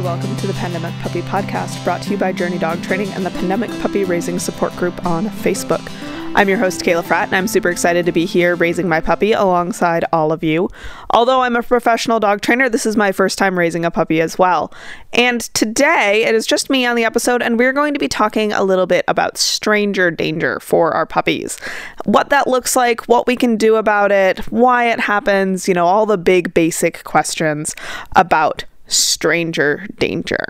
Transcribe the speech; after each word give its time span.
and 0.00 0.06
welcome 0.06 0.34
to 0.36 0.46
the 0.46 0.54
Pandemic 0.54 0.94
Puppy 1.02 1.20
Podcast, 1.20 1.84
brought 1.84 2.00
to 2.00 2.10
you 2.10 2.16
by 2.16 2.32
Journey 2.32 2.56
Dog 2.56 2.82
Training 2.82 3.10
and 3.10 3.26
the 3.26 3.30
Pandemic 3.30 3.68
Puppy 3.82 4.04
Raising 4.04 4.38
Support 4.38 4.74
Group 4.76 5.04
on 5.04 5.26
Facebook. 5.26 5.86
I'm 6.34 6.48
your 6.48 6.56
host, 6.56 6.80
Kayla 6.80 7.02
Fratt, 7.02 7.24
and 7.24 7.36
I'm 7.36 7.46
super 7.46 7.68
excited 7.68 8.06
to 8.06 8.12
be 8.12 8.24
here 8.24 8.54
raising 8.54 8.88
my 8.88 9.00
puppy 9.00 9.32
alongside 9.32 10.06
all 10.10 10.32
of 10.32 10.42
you. 10.42 10.70
Although 11.10 11.42
I'm 11.42 11.54
a 11.54 11.62
professional 11.62 12.18
dog 12.18 12.40
trainer, 12.40 12.70
this 12.70 12.86
is 12.86 12.96
my 12.96 13.12
first 13.12 13.36
time 13.36 13.58
raising 13.58 13.84
a 13.84 13.90
puppy 13.90 14.22
as 14.22 14.38
well. 14.38 14.72
And 15.12 15.42
today 15.52 16.24
it 16.24 16.34
is 16.34 16.46
just 16.46 16.70
me 16.70 16.86
on 16.86 16.96
the 16.96 17.04
episode, 17.04 17.42
and 17.42 17.58
we're 17.58 17.74
going 17.74 17.92
to 17.92 18.00
be 18.00 18.08
talking 18.08 18.52
a 18.52 18.64
little 18.64 18.86
bit 18.86 19.04
about 19.06 19.36
stranger 19.36 20.10
danger 20.10 20.60
for 20.60 20.92
our 20.92 21.04
puppies. 21.04 21.58
What 22.06 22.30
that 22.30 22.46
looks 22.46 22.74
like, 22.74 23.06
what 23.06 23.26
we 23.26 23.36
can 23.36 23.56
do 23.58 23.76
about 23.76 24.12
it, 24.12 24.38
why 24.50 24.90
it 24.90 25.00
happens, 25.00 25.68
you 25.68 25.74
know, 25.74 25.84
all 25.84 26.06
the 26.06 26.16
big 26.16 26.54
basic 26.54 27.04
questions 27.04 27.74
about 28.16 28.64
stranger 28.90 29.86
danger. 29.98 30.44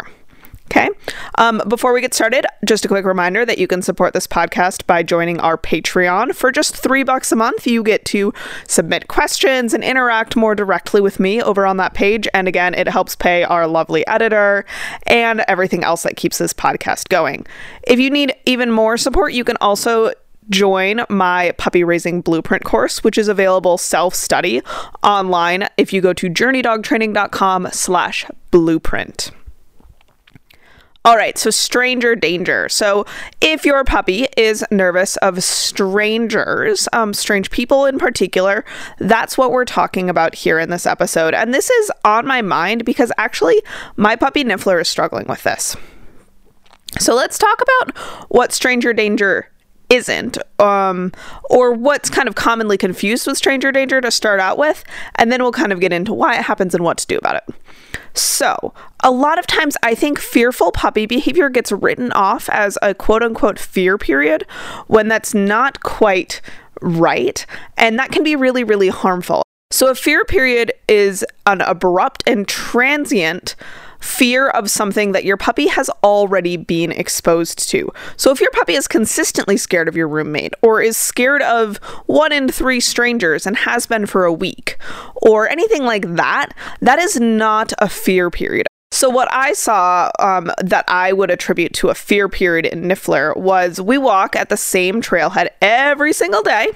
Okay. 0.71 0.89
Um, 1.35 1.61
before 1.67 1.93
we 1.93 2.01
get 2.01 2.15
started, 2.15 2.47
just 2.65 2.85
a 2.85 2.89
quick 2.89 3.05
reminder 3.05 3.45
that 3.45 3.59
you 3.59 3.67
can 3.67 3.83
support 3.83 4.13
this 4.13 4.29
podcast 4.29 4.87
by 4.87 5.03
joining 5.03 5.41
our 5.41 5.59
Patreon. 5.59 6.33
For 6.33 6.53
just 6.53 6.77
three 6.77 7.03
bucks 7.03 7.33
a 7.33 7.37
month, 7.37 7.67
you 7.67 7.83
get 7.83 8.05
to 8.07 8.33
submit 8.69 9.09
questions 9.09 9.75
and 9.75 9.83
interact 9.83 10.37
more 10.37 10.55
directly 10.55 11.01
with 11.01 11.19
me 11.19 11.43
over 11.43 11.67
on 11.67 11.77
that 11.79 11.95
page. 11.95 12.29
And 12.33 12.47
again, 12.47 12.75
it 12.75 12.87
helps 12.87 13.17
pay 13.17 13.43
our 13.43 13.67
lovely 13.67 14.07
editor 14.07 14.65
and 15.09 15.43
everything 15.49 15.83
else 15.83 16.05
that 16.05 16.17
keeps 16.17 16.39
this 16.39 16.53
podcast 16.53 17.09
going. 17.09 17.47
If 17.83 17.99
you 17.99 18.09
need 18.09 18.33
even 18.47 18.71
more 18.71 18.97
support, 18.97 19.33
you 19.33 19.43
can 19.43 19.57
also 19.61 20.13
join 20.51 21.05
my 21.09 21.53
puppy 21.59 21.85
raising 21.85 22.21
blueprint 22.21 22.65
course 22.65 23.03
which 23.05 23.19
is 23.19 23.29
available 23.29 23.79
self-study 23.79 24.63
online 25.03 25.69
if 25.77 25.93
you 25.93 26.01
go 26.01 26.13
to 26.13 26.29
journeydogtraining.com 26.29 27.69
slash 27.73 28.25
blueprint 28.51 29.31
all 31.03 31.17
right, 31.17 31.39
so 31.39 31.49
stranger 31.49 32.15
danger. 32.15 32.69
So, 32.69 33.07
if 33.41 33.65
your 33.65 33.85
puppy 33.85 34.27
is 34.37 34.63
nervous 34.71 35.17
of 35.19 35.43
strangers, 35.43 36.89
um, 36.93 37.15
strange 37.15 37.51
people 37.51 37.87
in 37.87 37.99
particular, 37.99 38.67
that's 38.99 39.39
what 39.39 39.51
we're 39.51 39.65
talking 39.65 40.11
about 40.11 40.35
here 40.35 40.59
in 40.59 40.69
this 40.69 40.85
episode. 40.85 41.33
And 41.33 41.55
this 41.55 41.71
is 41.71 41.91
on 42.05 42.27
my 42.27 42.43
mind 42.43 42.85
because 42.85 43.11
actually, 43.17 43.63
my 43.97 44.15
puppy 44.15 44.45
Niffler 44.45 44.79
is 44.79 44.89
struggling 44.89 45.27
with 45.27 45.43
this. 45.43 45.75
So, 46.99 47.15
let's 47.15 47.39
talk 47.39 47.63
about 47.63 47.97
what 48.29 48.53
stranger 48.53 48.93
danger 48.93 49.50
isn't, 49.91 50.39
um, 50.61 51.13
or 51.51 51.73
what's 51.73 52.09
kind 52.09 52.29
of 52.29 52.35
commonly 52.37 52.79
confused 52.79 53.27
with 53.27 53.37
stranger 53.37 53.73
danger 53.73 54.01
to 54.01 54.11
start 54.11 54.41
out 54.41 54.57
with, 54.57 54.85
and 55.17 55.31
then 55.31 55.43
we'll 55.43 55.53
kind 55.53 55.73
of 55.73 55.81
get 55.81 55.93
into 55.93 56.15
why 56.15 56.37
it 56.39 56.43
happens 56.43 56.75
and 56.75 56.85
what 56.85 56.97
to 56.99 57.07
do 57.07 57.19
about 57.19 57.37
it. 57.37 57.55
So, 58.15 58.73
a 59.01 59.11
lot 59.11 59.39
of 59.39 59.47
times 59.47 59.77
I 59.83 59.95
think 59.95 60.19
fearful 60.19 60.73
puppy 60.73 61.07
behavior 61.07 61.49
gets 61.49 61.71
written 61.73 62.13
off 62.13 62.49
as 62.49 62.79
a 62.83 62.95
quote 62.95 63.23
unquote 63.23 63.59
fear 63.59 63.99
period 63.99 64.47
when 64.87 65.09
that's 65.09 65.35
not 65.35 65.81
quite 65.81 66.41
right. 66.81 67.45
And 67.77 67.99
that 67.99 68.11
can 68.11 68.25
be 68.25 68.37
really, 68.37 68.65
really 68.65 68.89
harmful. 68.89 69.43
So, 69.71 69.89
a 69.89 69.95
fear 69.95 70.25
period 70.25 70.73
is 70.89 71.25
an 71.47 71.61
abrupt 71.61 72.25
and 72.27 72.49
transient 72.49 73.55
fear 74.01 74.49
of 74.49 74.71
something 74.71 75.13
that 75.13 75.25
your 75.25 75.37
puppy 75.37 75.69
has 75.69 75.89
already 76.03 76.57
been 76.57 76.93
exposed 76.93 77.69
to. 77.71 77.91
So, 78.17 78.31
if 78.31 78.41
your 78.41 78.51
puppy 78.51 78.75
is 78.75 78.89
consistently 78.89 79.57
scared 79.57 79.89
of 79.89 79.97
your 79.97 80.09
roommate, 80.09 80.55
or 80.63 80.83
is 80.83 80.97
scared 80.97 81.43
of 81.43 81.77
one 82.07 82.33
in 82.33 82.49
three 82.49 82.81
strangers 82.81 83.47
and 83.47 83.57
has 83.59 83.87
been 83.87 84.07
for 84.07 84.25
a 84.25 84.33
week, 84.33 84.79
or 85.15 85.49
anything 85.49 85.85
like 85.85 86.17
that, 86.17 86.49
that 86.81 86.99
is 86.99 87.21
not 87.21 87.73
a 87.79 87.89
fear 87.89 88.31
period. 88.31 88.67
So, 88.93 89.09
what 89.09 89.33
I 89.33 89.53
saw 89.53 90.11
um, 90.19 90.51
that 90.63 90.85
I 90.89 91.13
would 91.13 91.31
attribute 91.31 91.75
to 91.75 91.91
a 91.91 91.95
fear 91.95 92.29
period 92.29 92.67
in 92.67 92.83
Niffler 92.83 93.37
was 93.37 93.81
we 93.81 93.99
walk 93.99 94.35
at 94.35 94.49
the 94.49 94.57
same 94.57 95.01
trailhead 95.01 95.49
every 95.63 96.13
single 96.13 96.43
day. 96.43 96.73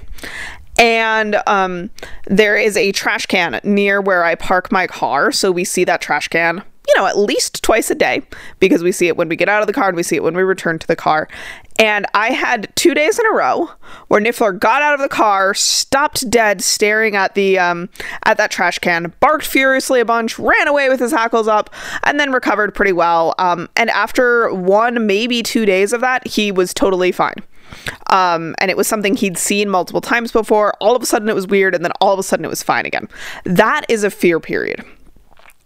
And 0.77 1.37
um, 1.47 1.91
there 2.27 2.57
is 2.57 2.77
a 2.77 2.91
trash 2.93 3.27
can 3.27 3.61
near 3.63 4.01
where 4.01 4.25
I 4.25 4.35
park 4.35 4.73
my 4.73 4.89
car. 4.89 5.31
So 5.31 5.53
we 5.53 5.63
see 5.63 5.85
that 5.85 6.01
trash 6.01 6.27
can 6.29 6.65
you 6.87 6.95
know, 6.97 7.07
at 7.07 7.17
least 7.17 7.63
twice 7.63 7.91
a 7.91 7.95
day 7.95 8.23
because 8.61 8.83
we 8.83 8.93
see 8.93 9.09
it 9.09 9.17
when 9.17 9.29
we 9.29 9.37
get 9.37 9.49
out 9.49 9.63
of 9.63 9.67
the 9.67 9.73
car 9.73 9.89
and 9.89 9.97
we 9.97 10.03
see 10.03 10.17
it 10.17 10.23
when 10.23 10.37
we 10.37 10.43
return 10.43 10.79
to 10.79 10.87
the 10.87 10.97
car. 10.97 11.29
And 11.79 12.07
I 12.15 12.31
had 12.31 12.75
two 12.77 12.95
days 12.95 13.19
in 13.19 13.27
a 13.27 13.33
row 13.33 13.71
where 14.09 14.21
Niffler 14.21 14.59
got 14.59 14.81
out 14.81 14.95
of 14.95 15.01
the 15.01 15.09
car, 15.09 15.55
stopped 15.55 16.29
dead, 16.31 16.63
staring 16.63 17.17
at 17.17 17.35
the 17.35 17.59
um, 17.59 17.89
at 18.25 18.37
that 18.37 18.51
trash 18.51 18.79
can, 18.79 19.13
barked 19.19 19.47
furiously 19.47 19.99
a 20.01 20.05
bunch, 20.05 20.39
ran 20.39 20.69
away 20.69 20.89
with 20.89 21.01
his 21.01 21.11
hackles 21.11 21.49
up, 21.49 21.71
and 22.05 22.21
then 22.21 22.31
recovered 22.31 22.75
pretty 22.75 22.93
well. 22.93 23.35
Um, 23.39 23.69
and 23.77 23.91
after 23.91 24.53
one, 24.55 25.07
maybe 25.07 25.43
two 25.43 25.67
days 25.67 25.93
of 25.93 26.01
that, 26.03 26.27
he 26.27 26.53
was 26.53 26.73
totally 26.73 27.11
fine. 27.11 27.37
Um, 28.11 28.55
and 28.59 28.71
it 28.71 28.77
was 28.77 28.87
something 28.87 29.17
he'd 29.17 29.37
seen 29.37 29.69
multiple 29.69 30.01
times 30.01 30.31
before. 30.31 30.75
All 30.81 30.95
of 30.95 31.03
a 31.03 31.07
sudden, 31.07 31.29
it 31.29 31.35
was 31.35 31.49
weird, 31.49 31.75
and 31.75 31.85
then 31.85 31.93
all 32.01 32.13
of 32.13 32.21
a 32.21 32.23
sudden, 32.23 32.45
it 32.45 32.49
was 32.49 32.63
fine 32.63 32.87
again. 32.87 33.09
That 33.45 33.85
is 33.89 34.05
a 34.05 34.11
fear 34.11 34.39
period. 34.39 34.85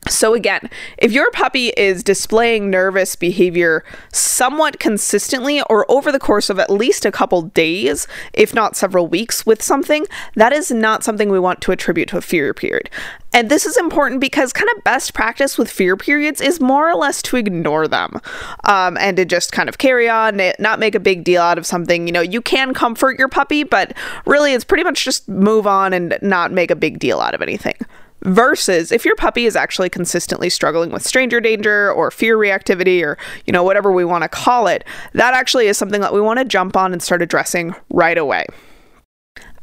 So, 0.09 0.35
again, 0.35 0.71
if 0.97 1.13
your 1.13 1.31
puppy 1.31 1.69
is 1.77 2.03
displaying 2.03 2.71
nervous 2.71 3.17
behavior 3.17 3.85
somewhat 4.13 4.81
consistently 4.81 5.63
or 5.69 5.91
over 5.91 6.11
the 6.11 6.19
course 6.19 6.51
of 6.51 6.59
at 6.59 6.71
least 6.71 7.05
a 7.05 7.13
couple 7.13 7.43
days, 7.43 8.07
if 8.33 8.55
not 8.55 8.77
several 8.77 9.07
weeks, 9.07 9.45
with 9.45 9.63
something, 9.63 10.07
that 10.35 10.53
is 10.53 10.71
not 10.71 11.05
something 11.05 11.31
we 11.31 11.39
want 11.39 11.61
to 11.63 11.73
attribute 11.73 12.09
to 12.09 12.19
a 12.19 12.21
fear 12.21 12.55
period. 12.55 12.91
And 13.33 13.51
this 13.51 13.67
is 13.67 13.77
important 13.77 14.21
because 14.21 14.53
kind 14.53 14.71
of 14.77 14.85
best 14.85 15.15
practice 15.15 15.59
with 15.59 15.71
fear 15.71 15.97
periods 15.97 16.41
is 16.41 16.61
more 16.61 16.91
or 16.91 16.95
less 16.95 17.21
to 17.23 17.37
ignore 17.37 17.87
them 17.87 18.21
um, 18.65 18.97
and 18.97 19.17
to 19.17 19.25
just 19.25 19.53
kind 19.53 19.69
of 19.69 19.79
carry 19.79 20.09
on, 20.09 20.41
not 20.59 20.79
make 20.79 20.95
a 20.95 21.01
big 21.01 21.25
deal 21.25 21.43
out 21.43 21.59
of 21.59 21.67
something. 21.67 22.07
You 22.07 22.13
know, 22.13 22.21
you 22.21 22.41
can 22.41 22.73
comfort 22.73 23.19
your 23.19 23.29
puppy, 23.29 23.65
but 23.65 23.95
really 24.25 24.55
it's 24.55 24.65
pretty 24.65 24.85
much 24.85 25.05
just 25.05 25.29
move 25.29 25.67
on 25.67 25.93
and 25.93 26.19
not 26.23 26.53
make 26.53 26.71
a 26.71 26.77
big 26.77 26.99
deal 26.99 27.21
out 27.21 27.35
of 27.35 27.43
anything. 27.43 27.77
Versus 28.23 28.91
if 28.91 29.05
your 29.05 29.15
puppy 29.17 29.47
is 29.47 29.55
actually 29.55 29.89
consistently 29.89 30.51
struggling 30.51 30.91
with 30.91 31.07
stranger 31.07 31.41
danger 31.41 31.93
or 31.93 32.11
fear 32.11 32.37
reactivity 32.37 33.03
or, 33.03 33.17
you 33.47 33.53
know, 33.53 33.63
whatever 33.63 33.93
we 33.93 34.05
want 34.05 34.23
to 34.23 34.29
call 34.29 34.67
it, 34.67 34.85
that 35.13 35.35
actually 35.35 35.69
is 35.69 35.79
something 35.79 36.01
that 36.01 36.13
we 36.13 36.21
want 36.21 36.39
to 36.39 36.45
jump 36.45 36.77
on 36.77 36.93
and 36.93 37.03
start 37.03 37.23
addressing 37.23 37.75
right 37.91 38.19
away. 38.19 38.47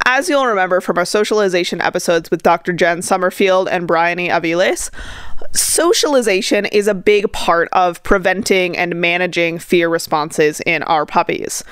As 0.08 0.30
you'll 0.30 0.46
remember 0.46 0.82
from 0.82 1.00
our 1.00 1.06
socialization 1.06 1.82
episodes 1.82 2.30
with 2.30 2.44
Dr. 2.44 2.74
Jen 2.74 3.02
Summerfield 3.02 3.68
and 3.68 3.88
Bryony 3.88 4.30
Aviles, 4.30 4.92
socialization 5.52 6.68
is 6.68 6.88
a 6.88 6.94
big 6.94 7.32
part 7.32 7.70
of 7.72 8.04
preventing 8.04 8.78
and 8.78 9.02
managing 9.02 9.58
fear 9.58 9.90
responses 9.90 10.62
in 10.62 10.84
our 10.84 11.08
puppies. 11.08 11.64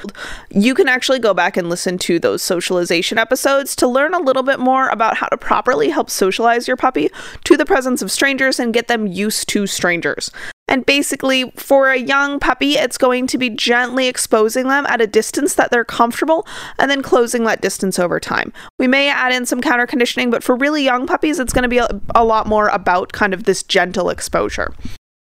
You 0.49 0.73
can 0.73 0.87
actually 0.87 1.19
go 1.19 1.35
back 1.35 1.57
and 1.57 1.69
listen 1.69 1.99
to 1.99 2.17
those 2.17 2.41
socialization 2.41 3.19
episodes 3.19 3.75
to 3.75 3.87
learn 3.87 4.15
a 4.15 4.19
little 4.19 4.43
bit 4.43 4.59
more 4.59 4.89
about 4.89 5.17
how 5.17 5.27
to 5.27 5.37
properly 5.37 5.89
help 5.89 6.09
socialize 6.09 6.67
your 6.67 6.75
puppy 6.75 7.11
to 7.43 7.55
the 7.55 7.67
presence 7.67 8.01
of 8.01 8.11
strangers 8.11 8.59
and 8.59 8.73
get 8.73 8.87
them 8.87 9.05
used 9.05 9.47
to 9.49 9.67
strangers. 9.67 10.31
And 10.67 10.85
basically, 10.85 11.51
for 11.55 11.89
a 11.89 11.99
young 11.99 12.39
puppy, 12.39 12.73
it's 12.73 12.97
going 12.97 13.27
to 13.27 13.37
be 13.37 13.49
gently 13.49 14.07
exposing 14.07 14.69
them 14.69 14.85
at 14.87 15.01
a 15.01 15.07
distance 15.07 15.55
that 15.55 15.71
they're 15.71 15.85
comfortable 15.85 16.47
and 16.79 16.89
then 16.89 17.01
closing 17.01 17.43
that 17.43 17.61
distance 17.61 17.99
over 17.99 18.19
time. 18.19 18.53
We 18.79 18.87
may 18.87 19.09
add 19.09 19.33
in 19.33 19.45
some 19.45 19.61
counter 19.61 19.85
conditioning, 19.85 20.31
but 20.31 20.43
for 20.43 20.55
really 20.55 20.83
young 20.83 21.05
puppies, 21.05 21.37
it's 21.37 21.53
going 21.53 21.63
to 21.63 21.69
be 21.69 21.79
a, 21.79 21.89
a 22.15 22.23
lot 22.23 22.47
more 22.47 22.69
about 22.69 23.11
kind 23.11 23.33
of 23.33 23.43
this 23.43 23.61
gentle 23.61 24.09
exposure. 24.09 24.73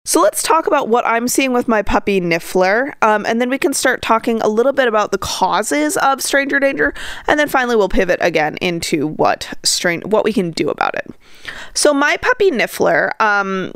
So 0.05 0.21
let's 0.21 0.43
talk 0.43 0.67
about 0.67 0.89
what 0.89 1.07
I'm 1.07 1.29
seeing 1.29 1.53
with 1.53 1.69
my 1.69 1.81
puppy 1.81 2.21
Niffler, 2.21 2.93
um, 3.03 3.25
and 3.25 3.41
then 3.41 3.49
we 3.49 3.57
can 3.57 3.73
start 3.73 4.03
talking 4.03 4.41
a 4.41 4.49
little 4.49 4.73
bit 4.73 4.89
about 4.89 5.13
the 5.13 5.19
causes 5.19 5.97
of 5.99 6.21
stranger 6.21 6.59
danger, 6.59 6.93
and 7.29 7.39
then 7.39 7.49
finally 7.49 7.77
we'll 7.77 7.89
pivot 7.89 8.19
again 8.21 8.57
into 8.57 9.07
what 9.07 9.57
strain 9.63 10.03
what 10.03 10.25
we 10.25 10.33
can 10.33 10.51
do 10.51 10.69
about 10.69 10.97
it. 10.97 11.07
So 11.75 11.95
my 11.95 12.17
puppy 12.17 12.51
Niffler, 12.51 13.13
um, 13.21 13.73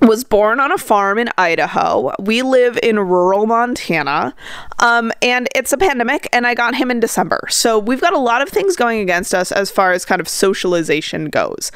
was 0.00 0.24
born 0.24 0.60
on 0.60 0.72
a 0.72 0.78
farm 0.78 1.18
in 1.18 1.28
Idaho. 1.38 2.12
We 2.18 2.42
live 2.42 2.78
in 2.82 2.98
rural 2.98 3.46
Montana, 3.46 4.34
um, 4.78 5.12
and 5.22 5.48
it's 5.54 5.72
a 5.72 5.76
pandemic, 5.76 6.28
and 6.32 6.46
I 6.46 6.54
got 6.54 6.74
him 6.74 6.90
in 6.90 7.00
December. 7.00 7.46
So 7.48 7.78
we've 7.78 8.00
got 8.00 8.12
a 8.12 8.18
lot 8.18 8.42
of 8.42 8.48
things 8.48 8.76
going 8.76 9.00
against 9.00 9.34
us 9.34 9.52
as 9.52 9.70
far 9.70 9.92
as 9.92 10.04
kind 10.04 10.20
of 10.20 10.28
socialization 10.28 11.26
goes. 11.26 11.70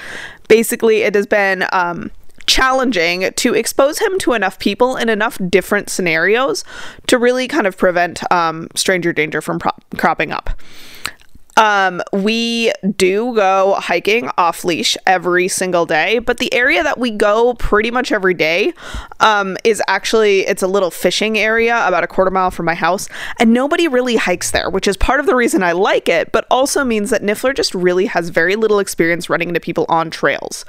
Basically, 0.49 1.03
it 1.03 1.15
has 1.15 1.27
been 1.27 1.65
um, 1.73 2.11
challenging 2.47 3.31
to 3.35 3.55
expose 3.55 3.99
him 3.99 4.19
to 4.19 4.33
enough 4.33 4.59
people 4.59 4.97
in 4.97 5.09
enough 5.09 5.39
different 5.49 5.91
scenarios 5.91 6.65
to 7.07 7.19
really 7.19 7.47
kind 7.47 7.67
of 7.67 7.77
prevent 7.77 8.21
um, 8.33 8.69
stranger 8.75 9.13
danger 9.13 9.41
from 9.41 9.59
pro- 9.59 9.73
cropping 9.97 10.33
up. 10.33 10.51
Um, 11.59 12.01
we 12.13 12.73
do 12.97 13.35
go 13.35 13.75
hiking 13.81 14.31
off 14.39 14.65
leash 14.65 14.97
every 15.07 15.49
single 15.49 15.87
day, 15.87 16.21
but 16.21 16.39
the 16.39 16.55
area 16.55 16.85
that 16.85 16.99
we 16.99 17.11
go 17.11 17.55
pretty 17.55 17.91
much 17.91 18.13
every 18.13 18.35
day 18.35 18.73
um, 19.19 19.57
is 19.65 19.83
actually 19.89 20.47
it's 20.47 20.63
a 20.63 20.69
little 20.69 20.93
fishing 20.93 21.37
area 21.37 21.85
about 21.89 22.05
a 22.05 22.07
quarter 22.07 22.31
mile 22.31 22.53
from 22.53 22.65
my 22.65 22.75
house, 22.75 23.09
and 23.41 23.53
nobody 23.53 23.89
really 23.89 24.15
hikes 24.15 24.53
there, 24.53 24.71
which 24.71 24.87
is 24.87 24.97
part 24.97 25.19
of 25.19 25.27
the 25.27 25.35
reason 25.35 25.65
I 25.65 25.73
like 25.73 26.09
it, 26.09 26.31
but 26.31 26.47
also 26.49 26.85
means 26.85 27.11
that 27.11 27.23
Niffler 27.23 27.57
just 27.57 27.75
really 27.75 28.07
has 28.07 28.29
very 28.29 28.55
little 28.55 28.79
experience 28.79 29.29
running 29.29 29.49
into 29.49 29.61
people 29.61 29.85
on 29.89 30.11
trails. 30.11 30.65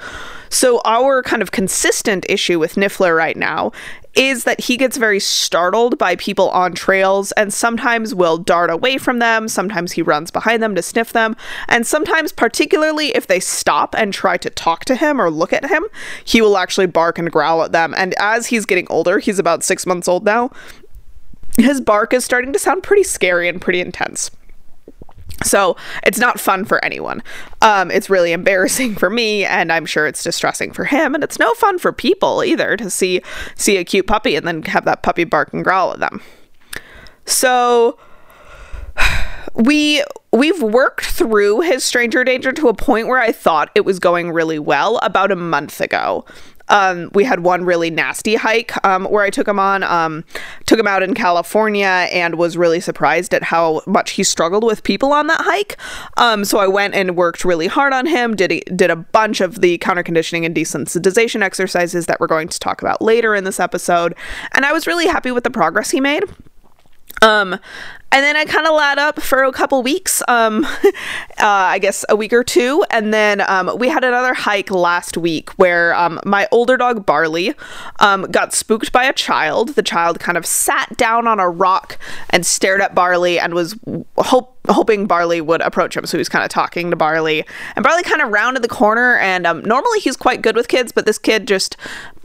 So, 0.50 0.80
our 0.84 1.22
kind 1.22 1.42
of 1.42 1.52
consistent 1.52 2.26
issue 2.28 2.58
with 2.58 2.74
Niffler 2.74 3.16
right 3.16 3.36
now 3.36 3.70
is 4.14 4.42
that 4.42 4.62
he 4.62 4.76
gets 4.76 4.96
very 4.96 5.20
startled 5.20 5.96
by 5.96 6.16
people 6.16 6.50
on 6.50 6.74
trails 6.74 7.30
and 7.32 7.54
sometimes 7.54 8.14
will 8.14 8.36
dart 8.36 8.68
away 8.68 8.98
from 8.98 9.20
them. 9.20 9.46
Sometimes 9.46 9.92
he 9.92 10.02
runs 10.02 10.32
behind 10.32 10.60
them 10.60 10.74
to 10.74 10.82
sniff 10.82 11.12
them. 11.12 11.36
And 11.68 11.86
sometimes, 11.86 12.32
particularly 12.32 13.14
if 13.14 13.28
they 13.28 13.38
stop 13.38 13.94
and 13.96 14.12
try 14.12 14.36
to 14.38 14.50
talk 14.50 14.84
to 14.86 14.96
him 14.96 15.20
or 15.20 15.30
look 15.30 15.52
at 15.52 15.68
him, 15.68 15.84
he 16.24 16.42
will 16.42 16.58
actually 16.58 16.86
bark 16.86 17.18
and 17.18 17.30
growl 17.30 17.62
at 17.62 17.70
them. 17.70 17.94
And 17.96 18.14
as 18.18 18.48
he's 18.48 18.66
getting 18.66 18.88
older, 18.90 19.20
he's 19.20 19.38
about 19.38 19.62
six 19.62 19.86
months 19.86 20.08
old 20.08 20.24
now, 20.24 20.50
his 21.56 21.80
bark 21.80 22.12
is 22.12 22.24
starting 22.24 22.52
to 22.52 22.58
sound 22.58 22.82
pretty 22.82 23.04
scary 23.04 23.48
and 23.48 23.60
pretty 23.60 23.80
intense. 23.80 24.30
So 25.42 25.76
it's 26.04 26.18
not 26.18 26.38
fun 26.38 26.64
for 26.64 26.84
anyone. 26.84 27.22
Um, 27.62 27.90
it's 27.90 28.10
really 28.10 28.32
embarrassing 28.32 28.94
for 28.96 29.10
me, 29.10 29.44
and 29.44 29.72
I'm 29.72 29.86
sure 29.86 30.06
it's 30.06 30.22
distressing 30.22 30.72
for 30.72 30.84
him, 30.84 31.14
and 31.14 31.24
it's 31.24 31.38
no 31.38 31.52
fun 31.54 31.78
for 31.78 31.92
people 31.92 32.44
either 32.44 32.76
to 32.76 32.90
see 32.90 33.22
see 33.54 33.76
a 33.76 33.84
cute 33.84 34.06
puppy 34.06 34.36
and 34.36 34.46
then 34.46 34.62
have 34.64 34.84
that 34.84 35.02
puppy 35.02 35.24
bark 35.24 35.52
and 35.52 35.64
growl 35.64 35.92
at 35.92 36.00
them. 36.00 36.22
So 37.24 37.98
we 39.54 40.04
we've 40.32 40.62
worked 40.62 41.06
through 41.06 41.60
his 41.60 41.84
stranger 41.84 42.22
danger 42.24 42.52
to 42.52 42.68
a 42.68 42.74
point 42.74 43.08
where 43.08 43.18
I 43.18 43.32
thought 43.32 43.70
it 43.74 43.84
was 43.84 43.98
going 43.98 44.30
really 44.30 44.58
well 44.58 44.98
about 45.02 45.32
a 45.32 45.36
month 45.36 45.80
ago. 45.80 46.24
Um, 46.70 47.10
we 47.12 47.24
had 47.24 47.40
one 47.40 47.64
really 47.64 47.90
nasty 47.90 48.36
hike 48.36 48.72
um, 48.84 49.04
where 49.04 49.22
I 49.22 49.30
took 49.30 49.46
him 49.46 49.58
on, 49.58 49.82
um, 49.82 50.24
took 50.66 50.78
him 50.78 50.86
out 50.86 51.02
in 51.02 51.14
California, 51.14 52.08
and 52.12 52.36
was 52.36 52.56
really 52.56 52.80
surprised 52.80 53.34
at 53.34 53.42
how 53.42 53.82
much 53.86 54.12
he 54.12 54.24
struggled 54.24 54.64
with 54.64 54.82
people 54.82 55.12
on 55.12 55.26
that 55.26 55.40
hike. 55.42 55.76
Um, 56.16 56.44
so 56.44 56.58
I 56.58 56.66
went 56.66 56.94
and 56.94 57.16
worked 57.16 57.44
really 57.44 57.66
hard 57.66 57.92
on 57.92 58.06
him. 58.06 58.34
Did 58.34 58.52
a, 58.52 58.60
did 58.60 58.90
a 58.90 58.96
bunch 58.96 59.40
of 59.40 59.60
the 59.60 59.78
counter 59.78 60.02
conditioning 60.02 60.44
and 60.46 60.54
desensitization 60.54 61.42
exercises 61.42 62.06
that 62.06 62.20
we're 62.20 62.26
going 62.26 62.48
to 62.48 62.58
talk 62.58 62.80
about 62.80 63.02
later 63.02 63.34
in 63.34 63.44
this 63.44 63.60
episode, 63.60 64.14
and 64.52 64.64
I 64.64 64.72
was 64.72 64.86
really 64.86 65.06
happy 65.06 65.30
with 65.30 65.44
the 65.44 65.50
progress 65.50 65.90
he 65.90 66.00
made. 66.00 66.24
Um, 67.22 67.58
and 68.12 68.24
then 68.24 68.36
I 68.36 68.44
kind 68.44 68.66
of 68.66 68.74
lad 68.74 68.98
up 68.98 69.20
for 69.22 69.44
a 69.44 69.52
couple 69.52 69.82
weeks, 69.82 70.20
um, 70.26 70.64
uh, 70.84 70.90
I 71.38 71.78
guess 71.78 72.04
a 72.08 72.16
week 72.16 72.32
or 72.32 72.42
two. 72.42 72.84
And 72.90 73.14
then 73.14 73.40
um, 73.48 73.78
we 73.78 73.88
had 73.88 74.02
another 74.02 74.34
hike 74.34 74.70
last 74.70 75.16
week 75.16 75.50
where 75.50 75.94
um, 75.94 76.18
my 76.24 76.48
older 76.50 76.76
dog 76.76 77.06
Barley 77.06 77.54
um, 78.00 78.22
got 78.22 78.52
spooked 78.52 78.90
by 78.90 79.04
a 79.04 79.12
child. 79.12 79.70
The 79.70 79.82
child 79.82 80.18
kind 80.18 80.36
of 80.36 80.44
sat 80.44 80.96
down 80.96 81.28
on 81.28 81.38
a 81.38 81.48
rock 81.48 81.98
and 82.30 82.44
stared 82.44 82.80
at 82.80 82.94
Barley 82.94 83.38
and 83.38 83.54
was 83.54 83.76
hope 84.18 84.56
hoping 84.68 85.06
Barley 85.06 85.40
would 85.40 85.60
approach 85.62 85.96
him. 85.96 86.06
So 86.06 86.16
he 86.16 86.20
was 86.20 86.28
kind 86.28 86.44
of 86.44 86.50
talking 86.50 86.90
to 86.90 86.96
Barley. 86.96 87.44
And 87.76 87.82
Barley 87.82 88.02
kind 88.02 88.22
of 88.22 88.30
rounded 88.30 88.62
the 88.62 88.68
corner. 88.68 89.16
And 89.18 89.46
um, 89.46 89.62
normally 89.62 90.00
he's 90.00 90.16
quite 90.16 90.42
good 90.42 90.56
with 90.56 90.68
kids, 90.68 90.92
but 90.92 91.06
this 91.06 91.18
kid 91.18 91.48
just 91.48 91.76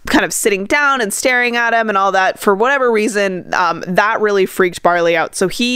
kind 0.08 0.24
of 0.24 0.32
sitting 0.32 0.66
down 0.66 1.02
and 1.02 1.14
staring 1.14 1.56
at 1.56 1.74
him 1.74 1.90
and 1.90 1.98
all 1.98 2.12
that. 2.12 2.40
For 2.40 2.54
whatever 2.56 2.92
reason, 2.92 3.54
um, 3.54 3.84
that 3.88 4.22
really 4.22 4.46
freaked 4.46 4.84
Barley 4.84 5.16
out. 5.16 5.36
So 5.36 5.48
he 5.48 5.75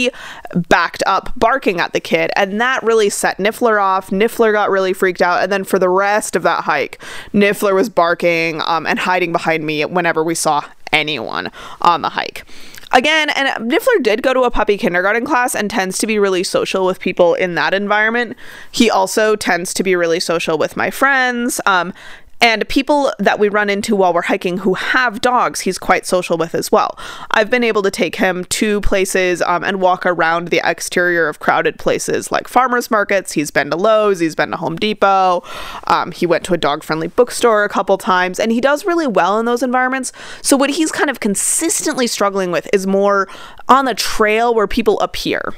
backed 0.68 1.02
up, 1.06 1.32
barking 1.36 1.80
at 1.80 1.92
the 1.92 2.00
kid, 2.00 2.30
and 2.36 2.60
that 2.60 2.82
really 2.82 3.10
set 3.10 3.38
Niffler 3.38 3.82
off. 3.82 4.10
Niffler 4.10 4.52
got 4.52 4.70
really 4.70 4.92
freaked 4.92 5.20
out. 5.20 5.42
And 5.42 5.52
then 5.52 5.64
for 5.64 5.78
the 5.78 5.88
rest 5.88 6.36
of 6.36 6.42
that 6.44 6.64
hike, 6.64 7.02
Niffler 7.34 7.74
was 7.74 7.88
barking 7.88 8.62
um, 8.62 8.86
and 8.86 8.98
hiding 8.98 9.32
behind 9.32 9.64
me 9.64 9.84
whenever 9.84 10.24
we 10.24 10.34
saw 10.34 10.64
anyone 10.92 11.50
on 11.82 12.02
the 12.02 12.10
hike 12.10 12.44
again, 12.92 13.30
and 13.30 13.70
Niffler 13.70 14.02
did 14.02 14.22
go 14.22 14.34
to 14.34 14.42
a 14.42 14.50
puppy 14.50 14.76
kindergarten 14.76 15.24
class 15.24 15.54
and 15.54 15.70
tends 15.70 15.98
to 15.98 16.06
be 16.06 16.18
really 16.18 16.42
social 16.42 16.86
with 16.86 17.00
people 17.00 17.34
in 17.34 17.54
that 17.54 17.74
environment. 17.74 18.36
He 18.70 18.90
also 18.90 19.36
tends 19.36 19.72
to 19.74 19.82
be 19.82 19.94
really 19.94 20.20
social 20.20 20.58
with 20.58 20.76
my 20.76 20.90
friends. 20.90 21.60
Um, 21.66 21.92
and 22.40 22.66
people 22.68 23.12
that 23.18 23.38
we 23.38 23.48
run 23.48 23.68
into 23.68 23.94
while 23.94 24.12
we're 24.12 24.22
hiking 24.22 24.58
who 24.58 24.74
have 24.74 25.20
dogs, 25.20 25.60
he's 25.60 25.78
quite 25.78 26.06
social 26.06 26.38
with 26.38 26.54
as 26.54 26.72
well. 26.72 26.98
I've 27.32 27.50
been 27.50 27.64
able 27.64 27.82
to 27.82 27.90
take 27.90 28.16
him 28.16 28.44
to 28.46 28.80
places 28.80 29.42
um, 29.42 29.62
and 29.62 29.80
walk 29.80 30.06
around 30.06 30.48
the 30.48 30.60
exterior 30.64 31.28
of 31.28 31.38
crowded 31.38 31.78
places 31.78 32.32
like 32.32 32.48
farmers 32.48 32.90
markets. 32.90 33.32
He's 33.32 33.50
been 33.50 33.70
to 33.70 33.76
Lowe's, 33.76 34.20
he's 34.20 34.34
been 34.34 34.50
to 34.50 34.56
Home 34.56 34.76
Depot, 34.76 35.42
um, 35.86 36.12
he 36.12 36.26
went 36.26 36.44
to 36.44 36.54
a 36.54 36.58
dog 36.58 36.82
friendly 36.82 37.08
bookstore 37.08 37.64
a 37.64 37.68
couple 37.68 37.98
times, 37.98 38.40
and 38.40 38.52
he 38.52 38.60
does 38.60 38.84
really 38.84 39.06
well 39.06 39.38
in 39.38 39.46
those 39.46 39.62
environments. 39.62 40.12
So, 40.42 40.56
what 40.56 40.70
he's 40.70 40.92
kind 40.92 41.10
of 41.10 41.20
consistently 41.20 42.06
struggling 42.06 42.50
with 42.50 42.68
is 42.72 42.86
more 42.86 43.28
on 43.68 43.84
the 43.84 43.94
trail 43.94 44.54
where 44.54 44.66
people 44.66 44.98
appear. 45.00 45.54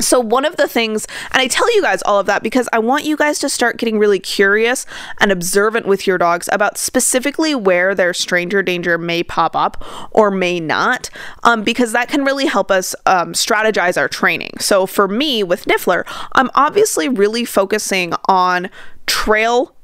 So, 0.00 0.18
one 0.18 0.44
of 0.44 0.56
the 0.56 0.66
things, 0.66 1.06
and 1.32 1.40
I 1.40 1.46
tell 1.46 1.72
you 1.74 1.82
guys 1.82 2.02
all 2.02 2.18
of 2.18 2.26
that 2.26 2.42
because 2.42 2.68
I 2.72 2.78
want 2.78 3.04
you 3.04 3.16
guys 3.16 3.38
to 3.40 3.48
start 3.48 3.76
getting 3.76 3.98
really 3.98 4.18
curious 4.18 4.86
and 5.18 5.30
observant 5.30 5.86
with 5.86 6.06
your 6.06 6.18
dogs 6.18 6.48
about 6.52 6.78
specifically 6.78 7.54
where 7.54 7.94
their 7.94 8.14
stranger 8.14 8.62
danger 8.62 8.96
may 8.98 9.22
pop 9.22 9.54
up 9.54 9.84
or 10.10 10.30
may 10.30 10.58
not, 10.58 11.10
um, 11.42 11.62
because 11.62 11.92
that 11.92 12.08
can 12.08 12.24
really 12.24 12.46
help 12.46 12.70
us 12.70 12.94
um, 13.06 13.34
strategize 13.34 13.98
our 13.98 14.08
training. 14.08 14.52
So, 14.58 14.86
for 14.86 15.06
me 15.06 15.42
with 15.42 15.66
Niffler, 15.66 16.04
I'm 16.32 16.50
obviously 16.54 17.08
really 17.08 17.44
focusing 17.44 18.14
on 18.26 18.70
trail 19.06 19.74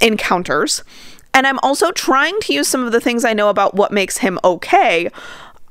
encounters. 0.00 0.82
And 1.32 1.48
I'm 1.48 1.58
also 1.60 1.90
trying 1.90 2.38
to 2.42 2.54
use 2.54 2.68
some 2.68 2.84
of 2.84 2.92
the 2.92 3.00
things 3.00 3.24
I 3.24 3.32
know 3.32 3.48
about 3.48 3.74
what 3.74 3.90
makes 3.90 4.18
him 4.18 4.38
okay 4.44 5.10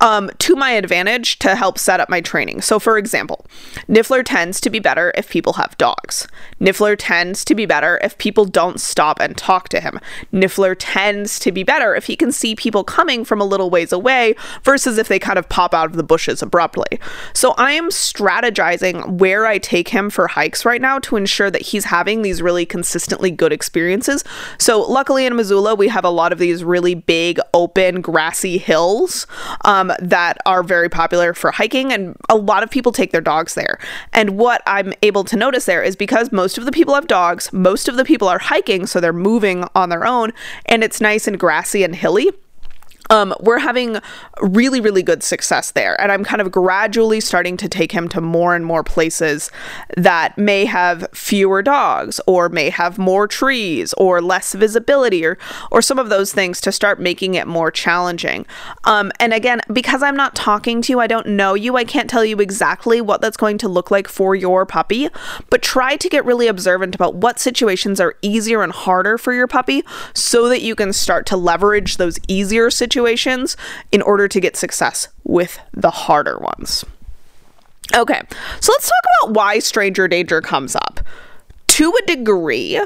um, 0.04 0.30
to 0.38 0.56
my 0.58 0.72
advantage 0.72 1.40
to 1.40 1.56
help 1.56 1.80
set 1.80 2.02
up 2.02 2.10
my 2.10 2.20
training. 2.20 2.60
So, 2.60 2.78
for 2.78 2.98
example, 2.98 3.46
Niffler 3.88 4.22
tends 4.24 4.60
to 4.60 4.70
be 4.70 4.80
better 4.80 5.14
if 5.16 5.30
people 5.30 5.54
have 5.54 5.78
dogs. 5.78 6.28
Niffler 6.60 6.98
tends 7.00 7.46
to 7.46 7.56
be 7.56 7.66
better 7.66 8.00
if 8.04 8.18
people 8.18 8.44
don't 8.44 8.82
stop 8.82 9.22
and 9.22 9.38
talk 9.38 9.70
to 9.70 9.80
him. 9.80 10.02
Niffler 10.34 10.76
tends 10.78 11.40
to 11.40 11.54
be 11.54 11.64
better 11.64 11.96
if 11.96 12.08
he 12.08 12.18
can 12.18 12.34
see 12.34 12.54
people 12.54 12.84
coming 12.84 13.24
from 13.24 13.40
a 13.40 13.46
little 13.46 13.70
ways 13.70 13.94
away 13.94 14.36
versus 14.64 14.98
if 14.98 15.08
they 15.08 15.20
kind 15.20 15.40
of 15.40 15.48
pop 15.48 15.74
out 15.74 15.92
of 15.92 15.96
the 15.96 16.04
bushes 16.04 16.42
abruptly. 16.42 17.00
So, 17.34 17.54
I 17.58 17.72
am 17.72 17.88
strategizing 17.90 19.20
where 19.20 19.46
I 19.46 19.58
take 19.58 19.88
him 19.88 20.10
for 20.10 20.28
hikes 20.28 20.66
right 20.66 20.82
now 20.82 21.00
to 21.00 21.16
ensure 21.16 21.50
that 21.50 21.62
he's 21.62 21.86
having 21.86 22.24
these 22.24 22.42
really 22.42 22.66
consistently 22.66 23.32
good 23.32 23.54
experiences. 23.54 24.26
So, 24.58 24.82
luckily 24.82 25.26
in 25.26 25.38
Missoula, 25.38 25.76
we 25.76 25.88
have 25.88 26.04
a 26.04 26.10
lot 26.10 26.34
of 26.34 26.40
these 26.40 26.62
really 26.62 26.94
big, 26.94 27.40
open, 27.54 28.02
grassy 28.02 28.58
hills. 28.58 29.28
Um, 29.62 29.93
that 30.00 30.38
are 30.46 30.64
very 30.64 30.90
popular 30.90 31.34
for 31.34 31.52
hiking, 31.52 31.92
and 31.92 32.16
a 32.30 32.36
lot 32.36 32.64
of 32.64 32.70
people 32.70 32.92
take 32.92 33.12
their 33.12 33.22
dogs 33.22 33.56
there. 33.56 33.80
And 34.12 34.38
what 34.38 34.62
I'm 34.66 34.94
able 35.02 35.24
to 35.26 35.36
notice 35.36 35.66
there 35.66 35.84
is 35.84 35.96
because 35.96 36.32
most 36.32 36.58
of 36.58 36.66
the 36.66 36.72
people 36.72 36.96
have 36.96 37.08
dogs, 37.08 37.52
most 37.54 37.88
of 37.88 37.96
the 37.96 38.06
people 38.06 38.28
are 38.28 38.40
hiking, 38.40 38.86
so 38.86 39.00
they're 39.00 39.14
moving 39.14 39.66
on 39.76 39.90
their 39.90 40.06
own, 40.06 40.32
and 40.66 40.84
it's 40.84 41.02
nice 41.02 41.28
and 41.28 41.40
grassy 41.40 41.84
and 41.84 41.96
hilly 41.96 42.32
um, 43.10 43.34
we're 43.40 43.60
having 43.60 43.98
really, 44.42 44.80
really 44.80 45.04
good 45.04 45.24
success 45.24 45.72
there. 45.72 46.00
And 46.00 46.12
I'm 46.12 46.24
kind 46.24 46.42
of 46.42 46.52
gradually 46.52 47.20
starting 47.20 47.58
to 47.58 47.68
take 47.68 47.92
him 47.92 48.08
to 48.10 48.22
more 48.22 48.56
and 48.56 48.66
more 48.66 48.84
places 48.84 49.52
that 49.98 50.38
may 50.38 50.66
have 50.66 51.08
fewer 51.14 51.62
dogs 51.62 52.22
or 52.28 52.50
may 52.50 52.70
have 52.70 52.98
more 52.98 53.28
trees 53.28 53.94
or 53.94 54.22
less 54.22 54.54
visibility 54.54 55.26
or, 55.26 55.38
or 55.72 55.82
some 55.82 56.00
of 56.00 56.10
those 56.10 56.34
things 56.34 56.62
to 56.62 56.72
start 56.72 57.00
making 57.00 57.36
it 57.36 57.46
more 57.46 57.72
challenging. 57.72 58.46
Um, 58.86 59.12
and 59.20 59.34
again, 59.34 59.62
because 59.72 60.02
I'm 60.02 60.16
not 60.16 60.36
talking 60.36 60.82
to 60.84 60.94
you, 60.94 61.00
I 61.00 61.08
don't 61.08 61.28
know 61.28 61.54
you, 61.54 61.76
I 61.76 61.84
can't 61.84 62.10
tell 62.10 62.24
you 62.24 62.40
exactly 62.40 63.02
what 63.02 63.22
that's 63.22 63.38
going 63.38 63.58
to 63.60 63.68
look 63.68 63.92
like 63.92 64.08
for 64.08 64.34
your 64.34 64.66
puppy, 64.66 65.10
but 65.50 65.62
try 65.62 65.98
to 65.98 66.10
get 66.10 66.26
really 66.26 66.48
observant 66.48 66.96
about 66.96 67.16
what 67.16 67.40
situations 67.40 68.00
are 68.00 68.16
easier 68.22 68.64
and 68.64 68.72
harder 68.72 69.18
for 69.18 69.34
your 69.34 69.48
puppy 69.48 69.84
so 70.14 70.48
that 70.48 70.62
you 70.62 70.74
can 70.76 70.94
start 70.94 71.26
to 71.26 71.38
leverage 71.38 71.98
those 71.98 72.18
easier 72.28 72.70
situations 72.70 72.93
situations 72.94 73.58
in 73.92 74.04
order 74.04 74.28
to 74.28 74.40
get 74.40 74.56
success 74.56 75.08
with 75.24 75.60
the 75.74 75.90
harder 75.90 76.38
ones. 76.38 76.86
Okay, 77.96 78.22
so 78.60 78.72
let's 78.72 78.88
talk 78.88 79.04
about 79.24 79.34
why 79.36 79.60
stranger 79.60 80.08
danger 80.08 80.42
comes 80.42 80.76
up. 80.76 81.00
To 81.70 81.92
a 82.02 82.06
degree, 82.06 82.80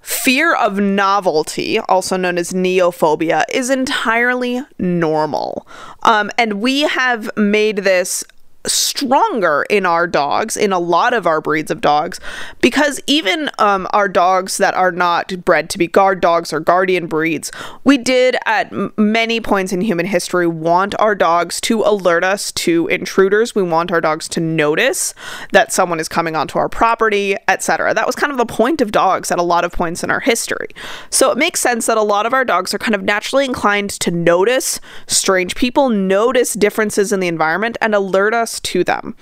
fear 0.00 0.54
of 0.54 0.78
novelty, 0.78 1.78
also 1.78 2.16
known 2.16 2.38
as 2.38 2.52
neophobia, 2.52 3.44
is 3.52 3.68
entirely 3.68 4.62
normal. 4.78 5.66
Um, 6.04 6.30
and 6.38 6.54
we 6.54 6.82
have 6.82 7.30
made 7.36 7.78
this 7.78 8.24
stronger 8.66 9.64
in 9.70 9.86
our 9.86 10.06
dogs, 10.06 10.56
in 10.56 10.72
a 10.72 10.78
lot 10.78 11.14
of 11.14 11.26
our 11.26 11.40
breeds 11.40 11.70
of 11.70 11.80
dogs, 11.80 12.20
because 12.60 13.00
even 13.06 13.50
um, 13.58 13.86
our 13.90 14.08
dogs 14.08 14.58
that 14.58 14.74
are 14.74 14.92
not 14.92 15.44
bred 15.44 15.70
to 15.70 15.78
be 15.78 15.86
guard 15.86 16.20
dogs 16.20 16.52
or 16.52 16.60
guardian 16.60 17.06
breeds, 17.06 17.50
we 17.84 17.96
did 17.96 18.36
at 18.44 18.70
many 18.98 19.40
points 19.40 19.72
in 19.72 19.80
human 19.80 20.06
history 20.06 20.46
want 20.46 20.94
our 20.98 21.14
dogs 21.14 21.60
to 21.62 21.82
alert 21.82 22.22
us 22.22 22.52
to 22.52 22.86
intruders. 22.88 23.54
We 23.54 23.62
want 23.62 23.90
our 23.90 24.00
dogs 24.00 24.28
to 24.30 24.40
notice 24.40 25.14
that 25.52 25.72
someone 25.72 26.00
is 26.00 26.08
coming 26.08 26.36
onto 26.36 26.58
our 26.58 26.68
property, 26.68 27.36
etc. 27.48 27.94
That 27.94 28.06
was 28.06 28.16
kind 28.16 28.30
of 28.30 28.38
the 28.38 28.46
point 28.46 28.80
of 28.80 28.92
dogs 28.92 29.30
at 29.30 29.38
a 29.38 29.42
lot 29.42 29.64
of 29.64 29.72
points 29.72 30.04
in 30.04 30.10
our 30.10 30.20
history. 30.20 30.68
So 31.08 31.30
it 31.30 31.38
makes 31.38 31.60
sense 31.60 31.86
that 31.86 31.96
a 31.96 32.02
lot 32.02 32.26
of 32.26 32.34
our 32.34 32.44
dogs 32.44 32.74
are 32.74 32.78
kind 32.78 32.94
of 32.94 33.02
naturally 33.02 33.44
inclined 33.44 33.90
to 33.90 34.10
notice 34.10 34.80
strange 35.06 35.54
people, 35.54 35.88
notice 35.88 36.52
differences 36.54 37.12
in 37.12 37.20
the 37.20 37.28
environment, 37.28 37.78
and 37.80 37.94
alert 37.94 38.34
us 38.34 38.49
us 38.50 38.60
to 38.60 38.84
them. 38.84 39.14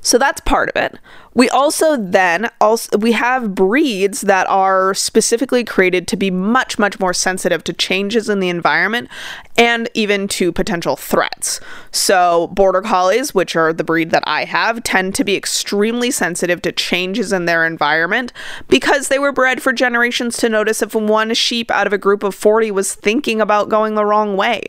So 0.00 0.16
that's 0.16 0.40
part 0.40 0.70
of 0.70 0.82
it. 0.82 0.98
We 1.34 1.48
also 1.48 1.96
then 1.96 2.50
also 2.60 2.98
we 2.98 3.12
have 3.12 3.54
breeds 3.54 4.22
that 4.22 4.48
are 4.48 4.94
specifically 4.94 5.62
created 5.64 6.08
to 6.08 6.16
be 6.16 6.30
much 6.30 6.78
much 6.78 6.98
more 6.98 7.14
sensitive 7.14 7.62
to 7.64 7.72
changes 7.72 8.28
in 8.28 8.40
the 8.40 8.48
environment 8.48 9.08
and 9.56 9.88
even 9.94 10.26
to 10.26 10.50
potential 10.50 10.96
threats. 10.96 11.60
So 11.92 12.48
border 12.48 12.80
collies, 12.80 13.34
which 13.34 13.54
are 13.54 13.72
the 13.72 13.84
breed 13.84 14.10
that 14.10 14.24
I 14.26 14.44
have, 14.44 14.82
tend 14.82 15.14
to 15.16 15.24
be 15.24 15.36
extremely 15.36 16.10
sensitive 16.10 16.62
to 16.62 16.72
changes 16.72 17.32
in 17.32 17.44
their 17.44 17.64
environment 17.64 18.32
because 18.68 19.08
they 19.08 19.18
were 19.18 19.32
bred 19.32 19.62
for 19.62 19.72
generations 19.72 20.36
to 20.38 20.48
notice 20.48 20.82
if 20.82 20.94
one 20.94 21.34
sheep 21.34 21.70
out 21.70 21.86
of 21.86 21.92
a 21.92 21.98
group 21.98 22.24
of 22.24 22.34
40 22.34 22.70
was 22.72 22.94
thinking 22.94 23.40
about 23.40 23.68
going 23.68 23.94
the 23.94 24.04
wrong 24.04 24.36
way 24.36 24.62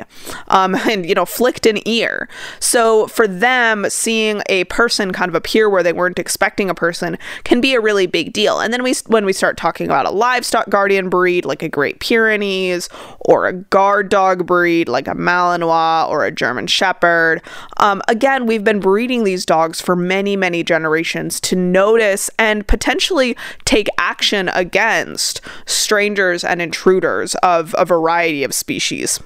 um, 0.50 0.76
and 0.90 1.08
you 1.08 1.16
know 1.16 1.26
flicked 1.26 1.66
an 1.66 1.80
ear. 1.88 2.30
So 2.60 3.08
for 3.08 3.28
them 3.28 3.90
seeing 3.90 4.44
a 4.48 4.66
person 4.66 5.12
kind 5.12 5.30
of 5.30 5.36
appear 5.36 5.68
where 5.68 5.82
they 5.82 5.94
weren't 5.94 6.20
expecting 6.20 6.51
a 6.60 6.76
person 6.76 7.18
can 7.44 7.62
be 7.62 7.74
a 7.74 7.80
really 7.80 8.08
big 8.08 8.34
deal. 8.34 8.60
And 8.60 8.74
then 8.74 8.84
we 8.84 8.94
when 9.08 9.26
we 9.26 9.34
start 9.34 9.58
talking 9.58 9.86
about 9.86 10.06
a 10.06 10.12
livestock 10.12 10.70
guardian 10.70 11.10
breed 11.10 11.46
like 11.46 11.64
a 11.64 11.70
Great 11.70 12.00
Pyrenees 12.00 12.90
or 13.20 13.48
a 13.48 13.54
guard 13.54 14.10
dog 14.10 14.46
breed 14.46 14.88
like 14.88 15.08
a 15.08 15.16
Malinois 15.16 16.10
or 16.10 16.26
a 16.26 16.32
German 16.32 16.68
Shepherd, 16.68 17.42
um, 17.78 18.02
again 18.08 18.46
we've 18.46 18.64
been 18.64 18.80
breeding 18.80 19.24
these 19.24 19.46
dogs 19.46 19.80
for 19.82 19.96
many 19.96 20.36
many 20.36 20.64
generations 20.64 21.40
to 21.42 21.56
notice 21.56 22.30
and 22.38 22.68
potentially 22.68 23.36
take 23.66 23.88
action 23.98 24.50
against 24.50 25.42
strangers 25.66 26.44
and 26.44 26.62
intruders 26.62 27.36
of 27.36 27.76
a 27.78 27.86
variety 27.86 28.44
of 28.44 28.54
species. 28.54 29.20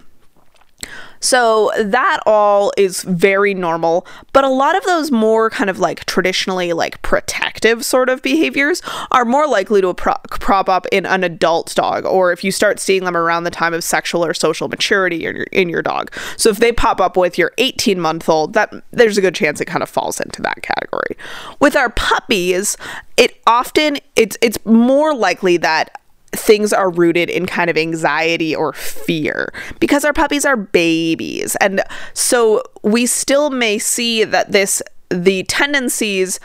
So 1.20 1.72
that 1.78 2.20
all 2.26 2.72
is 2.78 3.04
very 3.04 3.54
normal, 3.54 4.06
but 4.34 4.44
a 4.44 4.50
lot 4.50 4.78
of 4.78 4.84
those 4.84 5.12
more 5.12 5.50
kind 5.50 5.70
of 5.70 5.80
like 5.80 6.06
traditionally 6.06 6.74
like 6.74 7.02
protective 7.02 7.84
sort 7.86 8.10
of 8.10 8.22
behaviors 8.22 8.82
are 9.12 9.26
more 9.26 9.48
likely 9.48 9.82
to 9.82 9.94
pro- 9.94 10.14
prop 10.30 10.70
up 10.70 10.86
in 10.92 11.06
an 11.06 11.24
adult 11.24 11.74
dog 11.76 12.06
or 12.06 12.32
if 12.32 12.44
you 12.44 12.52
start 12.52 12.80
seeing 12.80 13.04
them 13.04 13.18
around 13.18 13.44
the 13.44 13.52
time 13.52 13.74
of 13.74 13.84
sexual 13.84 14.26
or 14.26 14.34
social 14.34 14.68
maturity 14.68 15.26
in 15.26 15.36
your, 15.36 15.46
in 15.52 15.70
your 15.70 15.82
dog. 15.82 16.12
So 16.38 16.50
if 16.50 16.58
they 16.58 16.72
pop 16.72 17.02
up 17.02 17.18
with 17.18 17.38
your 17.38 17.52
18 17.58 18.00
month 18.00 18.30
old, 18.30 18.54
that 18.54 18.74
there's 18.92 19.18
a 19.18 19.22
good 19.22 19.36
chance 19.36 19.62
it 19.62 19.66
kind 19.66 19.84
of 19.84 19.90
falls 19.90 20.20
into 20.20 20.42
that 20.42 20.62
category. 20.62 21.18
With 21.60 21.76
our 21.76 21.90
puppies, 21.90 22.78
it 23.18 23.42
often 23.48 23.98
it's 24.16 24.38
it's 24.42 24.64
more 24.66 25.16
likely 25.16 25.58
that 25.58 26.00
things 26.36 26.74
are 26.74 26.90
rooted 26.90 27.30
in 27.30 27.46
kind 27.46 27.70
of 27.70 27.78
anxiety 27.78 28.56
or 28.56 28.74
fear 28.74 29.54
because 29.80 30.06
our 30.06 30.14
puppies 30.14 30.46
are 30.46 30.58
babies. 30.58 31.56
And 31.58 31.82
so 32.14 32.64
we 32.84 33.06
still 33.06 33.50
may 33.50 33.78
see 33.80 34.24
that 34.24 34.52
this, 34.52 34.82
the 35.10 35.44
tendencies 35.44 36.40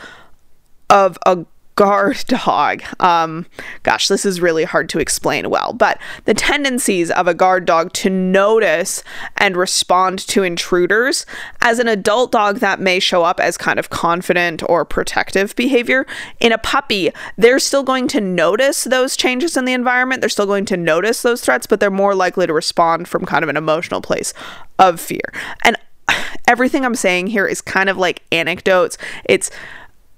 of 0.89 1.17
a 1.25 1.45
guard 1.75 2.23
dog. 2.27 2.83
Um, 2.99 3.45
gosh, 3.83 4.07
this 4.07 4.25
is 4.25 4.41
really 4.41 4.63
hard 4.63 4.89
to 4.89 4.99
explain 4.99 5.49
well, 5.49 5.73
but 5.73 5.99
the 6.25 6.33
tendencies 6.33 7.11
of 7.11 7.27
a 7.27 7.33
guard 7.33 7.65
dog 7.65 7.93
to 7.93 8.09
notice 8.09 9.03
and 9.37 9.55
respond 9.55 10.19
to 10.19 10.43
intruders 10.43 11.25
as 11.61 11.79
an 11.79 11.87
adult 11.87 12.31
dog 12.31 12.59
that 12.59 12.79
may 12.79 12.99
show 12.99 13.23
up 13.23 13.39
as 13.39 13.57
kind 13.57 13.79
of 13.79 13.89
confident 13.89 14.63
or 14.69 14.85
protective 14.85 15.55
behavior. 15.55 16.05
In 16.39 16.51
a 16.51 16.57
puppy, 16.57 17.11
they're 17.37 17.59
still 17.59 17.83
going 17.83 18.07
to 18.09 18.21
notice 18.21 18.83
those 18.83 19.15
changes 19.15 19.57
in 19.57 19.65
the 19.65 19.73
environment. 19.73 20.21
They're 20.21 20.29
still 20.29 20.45
going 20.45 20.65
to 20.65 20.77
notice 20.77 21.21
those 21.21 21.41
threats, 21.41 21.67
but 21.67 21.79
they're 21.79 21.91
more 21.91 22.15
likely 22.15 22.47
to 22.47 22.53
respond 22.53 23.07
from 23.07 23.25
kind 23.25 23.43
of 23.43 23.49
an 23.49 23.57
emotional 23.57 24.01
place 24.01 24.33
of 24.79 24.99
fear. 24.99 25.21
And 25.63 25.77
everything 26.47 26.85
I'm 26.85 26.95
saying 26.95 27.27
here 27.27 27.45
is 27.45 27.61
kind 27.61 27.89
of 27.89 27.97
like 27.97 28.23
anecdotes. 28.31 28.97
It's 29.25 29.51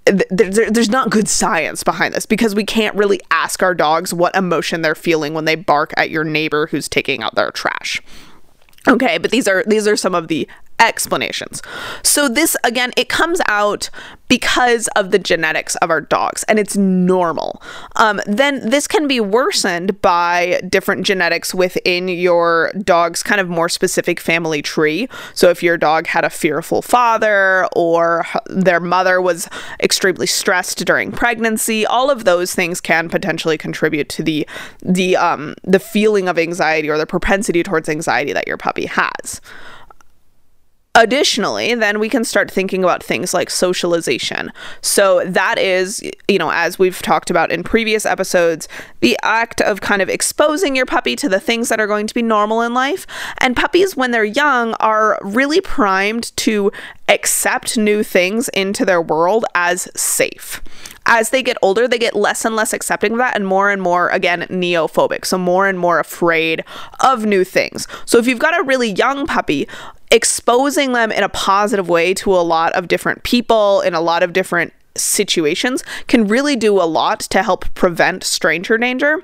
there's 0.06 0.90
not 0.90 1.10
good 1.10 1.30
science 1.30 1.84
behind 1.84 2.14
this 2.14 2.26
because 2.26 2.54
we 2.54 2.66
can't 2.66 2.96
really 2.96 3.22
ask 3.32 3.64
our 3.64 3.74
dogs 3.74 4.14
what 4.14 4.36
emotion 4.36 4.82
they're 4.82 4.96
feeling 4.96 5.34
when 5.34 5.46
they 5.46 5.56
bark 5.56 5.94
at 5.96 6.10
your 6.10 6.24
neighbor 6.26 6.68
who's 6.68 6.90
taking 6.90 7.24
out 7.24 7.36
their 7.36 7.52
trash. 7.52 8.02
Okay, 8.86 9.18
but 9.18 9.32
these 9.32 9.48
are 9.48 9.64
these 9.66 9.88
are 9.88 9.96
some 9.96 10.14
of 10.14 10.28
the 10.28 10.48
explanations. 10.80 11.62
So 12.04 12.28
this 12.28 12.56
again, 12.64 12.92
it 12.98 13.10
comes 13.10 13.42
out 13.48 13.90
because 14.28 14.88
of 14.96 15.12
the 15.12 15.20
genetics 15.20 15.76
of 15.76 15.92
our 15.92 16.02
dogs, 16.02 16.44
and 16.44 16.58
it's 16.58 16.76
normal. 16.76 17.62
Um, 17.98 18.20
then 18.26 18.68
this 18.68 18.88
can 18.88 19.08
be 19.08 19.20
worsened 19.20 20.02
by 20.02 20.60
different 20.68 21.06
genetics 21.06 21.54
within 21.54 22.08
your 22.08 22.72
dog's 22.84 23.22
kind 23.22 23.40
of 23.40 23.48
more 23.48 23.70
specific 23.70 24.20
family 24.20 24.62
tree. 24.62 25.08
So 25.36 25.50
if 25.50 25.62
your 25.62 25.78
dog 25.78 26.08
had 26.08 26.26
a 26.26 26.32
fearful 26.32 26.82
father 26.82 27.68
or 27.76 28.26
their 28.48 28.80
mother 28.80 29.22
was 29.22 29.48
extremely 29.80 30.28
stressed 30.28 30.84
during 30.84 31.12
pregnancy, 31.12 31.86
all 31.86 32.10
of 32.10 32.26
those 32.26 32.56
things 32.56 32.82
can 32.82 33.10
potentially 33.10 33.58
contribute 33.58 34.10
to 34.10 34.24
the 34.24 34.48
the 34.82 35.16
um, 35.16 35.54
the 35.64 35.80
feeling 35.80 36.28
of 36.28 36.40
anxiety 36.40 36.90
or 36.90 36.98
the 36.98 37.06
propensity 37.06 37.62
towards 37.62 37.88
anxiety 37.88 38.34
that 38.34 38.48
your 38.48 38.58
puppy 38.58 38.88
has. 38.88 39.42
Additionally, 40.96 41.74
then 41.74 42.00
we 42.00 42.08
can 42.08 42.24
start 42.24 42.52
thinking 42.52 42.84
about 42.84 43.02
things 43.02 43.34
like 43.34 43.50
socialization. 43.50 44.54
So, 44.82 45.24
that 45.26 45.58
is, 45.58 46.04
you 46.28 46.38
know, 46.38 46.52
as 46.52 46.78
we've 46.78 47.02
talked 47.02 47.32
about 47.32 47.52
in 47.52 47.64
previous 47.64 48.06
episodes, 48.06 48.68
the 49.00 49.18
act 49.24 49.60
of 49.60 49.82
kind 49.82 50.04
of 50.04 50.10
exposing 50.10 50.76
your 50.76 50.86
puppy 50.86 51.16
to 51.16 51.28
the 51.28 51.40
things 51.40 51.70
that 51.70 51.80
are 51.80 51.88
going 51.88 52.06
to 52.06 52.14
be 52.14 52.22
normal 52.22 52.62
in 52.62 52.76
life. 52.76 53.08
And 53.40 53.56
puppies, 53.56 53.98
when 53.98 54.12
they're 54.12 54.24
young, 54.24 54.76
are 54.76 55.18
really 55.24 55.62
primed 55.62 56.32
to 56.38 56.72
accept 57.10 57.76
new 57.76 58.04
things 58.04 58.50
into 58.50 58.86
their 58.86 59.02
world 59.02 59.46
as 59.56 59.90
safe 59.96 60.62
as 61.06 61.32
they 61.32 61.44
get 61.44 61.58
older, 61.62 61.88
they 61.88 61.98
get 61.98 62.16
less 62.16 62.46
and 62.46 62.56
less 62.56 62.74
accepting 62.74 63.14
of 63.14 63.18
that 63.18 63.36
and 63.36 63.46
more 63.46 63.70
and 63.70 63.82
more, 63.82 64.10
again, 64.10 64.42
neophobic. 64.50 65.26
So, 65.26 65.38
more 65.38 65.68
and 65.68 65.78
more 65.78 66.00
afraid 66.00 66.64
of 67.02 67.26
new 67.26 67.44
things. 67.44 67.88
So, 68.06 68.18
if 68.18 68.28
you've 68.28 68.40
got 68.40 68.58
a 68.58 68.64
really 68.64 68.92
young 68.92 69.28
puppy, 69.28 69.68
exposing 70.14 70.94
them 70.94 71.12
in 71.12 71.24
a 71.24 71.30
positive 71.30 71.90
way 71.90 72.14
to 72.14 72.32
a 72.32 72.38
lot 72.38 72.72
of 72.74 72.88
different 72.88 73.24
people 73.24 73.82
in 73.82 73.96
a 73.96 74.00
lot 74.00 74.22
of 74.22 74.32
different 74.32 74.72
situations 74.96 75.84
can 76.08 76.28
really 76.28 76.56
do 76.56 76.80
a 76.80 76.86
lot 76.86 77.20
to 77.20 77.42
help 77.42 77.66
prevent 77.74 78.24
stranger 78.24 78.78
danger. 78.78 79.24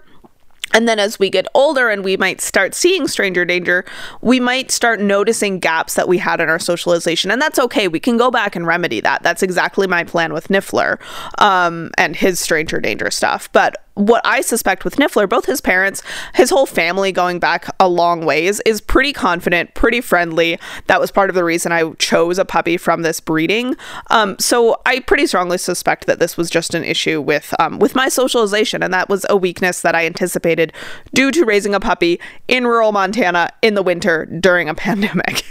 And 0.74 0.88
then 0.88 1.00
as 1.00 1.18
we 1.18 1.30
get 1.30 1.48
older 1.56 1.90
and 1.90 2.04
we 2.04 2.18
might 2.18 2.42
start 2.42 2.76
seeing 2.76 3.08
stranger 3.08 3.44
danger, 3.46 3.86
we 4.22 4.40
might 4.40 4.72
start 4.72 5.00
noticing 5.00 5.60
gaps 5.60 5.96
that 5.96 6.08
we 6.08 6.20
had 6.20 6.42
in 6.42 6.50
our 6.50 6.60
socialization. 6.60 7.32
And 7.32 7.42
that's 7.42 7.58
okay. 7.60 7.88
We 7.88 8.00
can 8.00 8.18
go 8.18 8.30
back 8.30 8.56
and 8.56 8.68
remedy 8.68 9.00
that. 9.02 9.24
That's 9.24 9.42
exactly 9.42 9.88
my 9.88 10.04
plan 10.04 10.32
with 10.32 10.48
Niffler 10.50 11.00
um, 11.40 11.92
and 11.98 12.16
his 12.16 12.40
stranger 12.40 12.80
danger 12.80 13.10
stuff. 13.10 13.52
But 13.52 13.84
what 14.00 14.22
I 14.26 14.40
suspect 14.40 14.86
with 14.86 14.96
Niffler, 14.96 15.28
both 15.28 15.46
his 15.46 15.60
parents, 15.60 16.02
his 16.34 16.50
whole 16.50 16.66
family 16.66 17.12
going 17.12 17.38
back 17.38 17.68
a 17.82 17.90
long 17.90 18.26
ways, 18.26 18.62
is 18.62 18.80
pretty 18.80 19.12
confident, 19.12 19.74
pretty 19.74 20.00
friendly. 20.00 20.58
That 20.88 21.02
was 21.02 21.12
part 21.12 21.30
of 21.30 21.36
the 21.36 21.44
reason 21.44 21.74
I 21.74 21.92
chose 22.00 22.40
a 22.40 22.46
puppy 22.46 22.78
from 22.78 23.02
this 23.02 23.20
breeding. 23.20 23.76
Um, 24.10 24.38
so 24.40 24.82
I 24.86 25.02
pretty 25.02 25.28
strongly 25.28 25.58
suspect 25.58 26.08
that 26.08 26.18
this 26.20 26.38
was 26.38 26.50
just 26.50 26.74
an 26.74 26.86
issue 26.86 27.20
with 27.20 27.54
um, 27.60 27.78
with 27.78 27.94
my 27.94 28.08
socialization, 28.08 28.82
and 28.82 28.94
that 28.94 29.10
was 29.10 29.26
a 29.30 29.36
weakness 29.36 29.82
that 29.82 29.96
I 29.96 30.06
anticipated 30.06 30.72
due 31.14 31.30
to 31.32 31.44
raising 31.44 31.76
a 31.76 31.80
puppy 31.82 32.22
in 32.48 32.66
rural 32.66 32.94
Montana 32.94 33.50
in 33.62 33.74
the 33.74 33.84
winter 33.84 34.26
during 34.28 34.70
a 34.70 34.76
pandemic. 34.80 35.44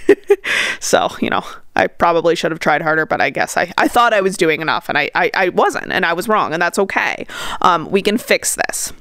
so 0.81 1.11
you 1.21 1.28
know, 1.28 1.45
I 1.78 1.87
probably 1.87 2.35
should 2.35 2.50
have 2.50 2.61
tried 2.61 2.82
harder, 2.82 3.06
but 3.06 3.20
I 3.20 3.30
guess 3.30 3.56
I, 3.56 3.73
I 3.78 3.87
thought 3.87 4.12
I 4.12 4.20
was 4.20 4.37
doing 4.37 4.61
enough 4.61 4.88
and 4.88 4.99
I, 4.99 5.11
I, 5.14 5.30
I 5.32 5.49
wasn't, 5.50 5.92
and 5.92 6.04
I 6.04 6.12
was 6.12 6.28
wrong, 6.28 6.52
and 6.52 6.61
that's 6.61 6.78
okay. 6.78 7.26
Um, 7.62 7.88
we 7.90 8.02
can 8.02 8.18
fix 8.18 8.56
this. 8.56 8.92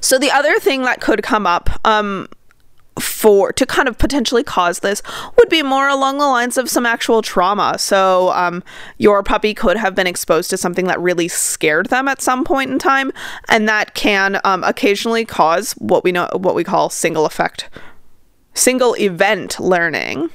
So, 0.00 0.18
the 0.18 0.30
other 0.30 0.58
thing 0.58 0.82
that 0.82 1.00
could 1.00 1.22
come 1.22 1.46
up, 1.46 1.70
um, 1.86 2.26
for 3.00 3.52
to 3.54 3.64
kind 3.64 3.88
of 3.88 3.96
potentially 3.96 4.42
cause 4.42 4.80
this 4.80 5.02
would 5.38 5.48
be 5.48 5.62
more 5.62 5.88
along 5.88 6.18
the 6.18 6.26
lines 6.26 6.58
of 6.58 6.68
some 6.68 6.84
actual 6.84 7.22
trauma. 7.22 7.78
So, 7.78 8.30
um, 8.30 8.62
your 8.98 9.22
puppy 9.22 9.54
could 9.54 9.76
have 9.76 9.94
been 9.94 10.06
exposed 10.06 10.50
to 10.50 10.56
something 10.56 10.86
that 10.86 11.00
really 11.00 11.28
scared 11.28 11.86
them 11.86 12.08
at 12.08 12.22
some 12.22 12.44
point 12.44 12.70
in 12.70 12.78
time, 12.78 13.12
and 13.48 13.68
that 13.68 13.94
can 13.94 14.40
um, 14.44 14.64
occasionally 14.64 15.24
cause 15.24 15.72
what 15.72 16.02
we 16.02 16.12
know 16.12 16.28
what 16.34 16.54
we 16.54 16.64
call 16.64 16.88
single 16.88 17.26
effect, 17.26 17.68
single 18.54 18.94
event 18.94 19.60
learning. 19.60 20.30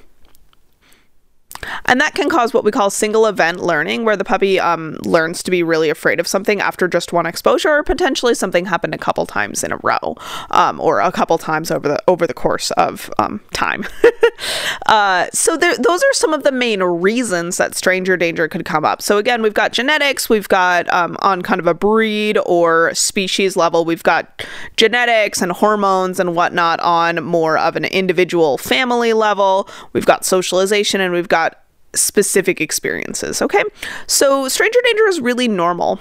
And 1.85 1.99
that 2.01 2.15
can 2.15 2.29
cause 2.29 2.53
what 2.53 2.63
we 2.63 2.71
call 2.71 2.89
single 2.89 3.25
event 3.25 3.59
learning, 3.59 4.05
where 4.05 4.17
the 4.17 4.23
puppy 4.23 4.59
um, 4.59 4.97
learns 5.03 5.43
to 5.43 5.51
be 5.51 5.63
really 5.63 5.89
afraid 5.89 6.19
of 6.19 6.27
something 6.27 6.61
after 6.61 6.87
just 6.87 7.13
one 7.13 7.25
exposure, 7.25 7.69
or 7.69 7.83
potentially 7.83 8.35
something 8.35 8.65
happened 8.65 8.93
a 8.93 8.97
couple 8.97 9.25
times 9.25 9.63
in 9.63 9.71
a 9.71 9.77
row, 9.83 10.15
um, 10.51 10.79
or 10.79 10.99
a 10.99 11.11
couple 11.11 11.37
times 11.37 11.71
over 11.71 11.87
the 11.87 11.97
over 12.07 12.27
the 12.27 12.33
course 12.33 12.71
of 12.71 13.11
um, 13.19 13.39
time. 13.53 13.85
uh, 14.87 15.27
so 15.33 15.57
there, 15.57 15.75
those 15.77 16.01
are 16.01 16.13
some 16.13 16.33
of 16.33 16.43
the 16.43 16.51
main 16.51 16.81
reasons 16.81 17.57
that 17.57 17.75
stranger 17.75 18.17
danger 18.17 18.47
could 18.47 18.65
come 18.65 18.85
up. 18.85 19.01
So 19.01 19.17
again, 19.17 19.41
we've 19.41 19.53
got 19.53 19.71
genetics, 19.71 20.29
we've 20.29 20.47
got 20.47 20.91
um, 20.91 21.17
on 21.21 21.41
kind 21.41 21.59
of 21.59 21.67
a 21.67 21.73
breed 21.73 22.37
or 22.45 22.93
species 22.93 23.55
level, 23.55 23.85
we've 23.85 24.03
got 24.03 24.45
genetics 24.75 25.41
and 25.41 25.51
hormones 25.51 26.19
and 26.19 26.35
whatnot 26.35 26.79
on 26.81 27.23
more 27.23 27.57
of 27.57 27.75
an 27.75 27.85
individual 27.85 28.57
family 28.57 29.13
level. 29.13 29.69
We've 29.93 30.05
got 30.05 30.25
socialization, 30.25 31.01
and 31.01 31.13
we've 31.13 31.27
got 31.27 31.56
specific 31.99 32.61
experiences. 32.61 33.41
Okay. 33.41 33.63
So, 34.07 34.47
stranger 34.47 34.79
danger 34.83 35.07
is 35.07 35.19
really 35.19 35.47
normal 35.47 35.99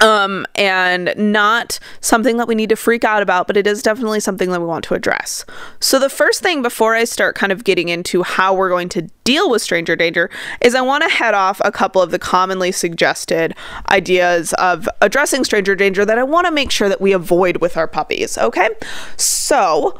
um, 0.00 0.46
and 0.54 1.12
not 1.16 1.78
something 2.00 2.38
that 2.38 2.48
we 2.48 2.54
need 2.54 2.70
to 2.70 2.76
freak 2.76 3.04
out 3.04 3.22
about, 3.22 3.46
but 3.46 3.56
it 3.56 3.66
is 3.66 3.82
definitely 3.82 4.20
something 4.20 4.50
that 4.50 4.60
we 4.60 4.66
want 4.66 4.84
to 4.84 4.94
address. 4.94 5.44
So, 5.80 5.98
the 5.98 6.08
first 6.08 6.42
thing 6.42 6.62
before 6.62 6.94
I 6.94 7.04
start 7.04 7.34
kind 7.36 7.52
of 7.52 7.64
getting 7.64 7.88
into 7.88 8.22
how 8.22 8.54
we're 8.54 8.68
going 8.68 8.88
to 8.90 9.02
deal 9.24 9.50
with 9.50 9.62
stranger 9.62 9.96
danger 9.96 10.30
is 10.60 10.74
I 10.74 10.80
want 10.80 11.04
to 11.04 11.10
head 11.10 11.34
off 11.34 11.60
a 11.64 11.72
couple 11.72 12.00
of 12.00 12.10
the 12.10 12.18
commonly 12.18 12.72
suggested 12.72 13.54
ideas 13.90 14.52
of 14.54 14.88
addressing 15.00 15.44
stranger 15.44 15.74
danger 15.74 16.04
that 16.04 16.18
I 16.18 16.22
want 16.22 16.46
to 16.46 16.52
make 16.52 16.70
sure 16.70 16.88
that 16.88 17.00
we 17.00 17.12
avoid 17.12 17.58
with 17.58 17.76
our 17.76 17.86
puppies. 17.86 18.38
Okay, 18.38 18.70
so 19.16 19.98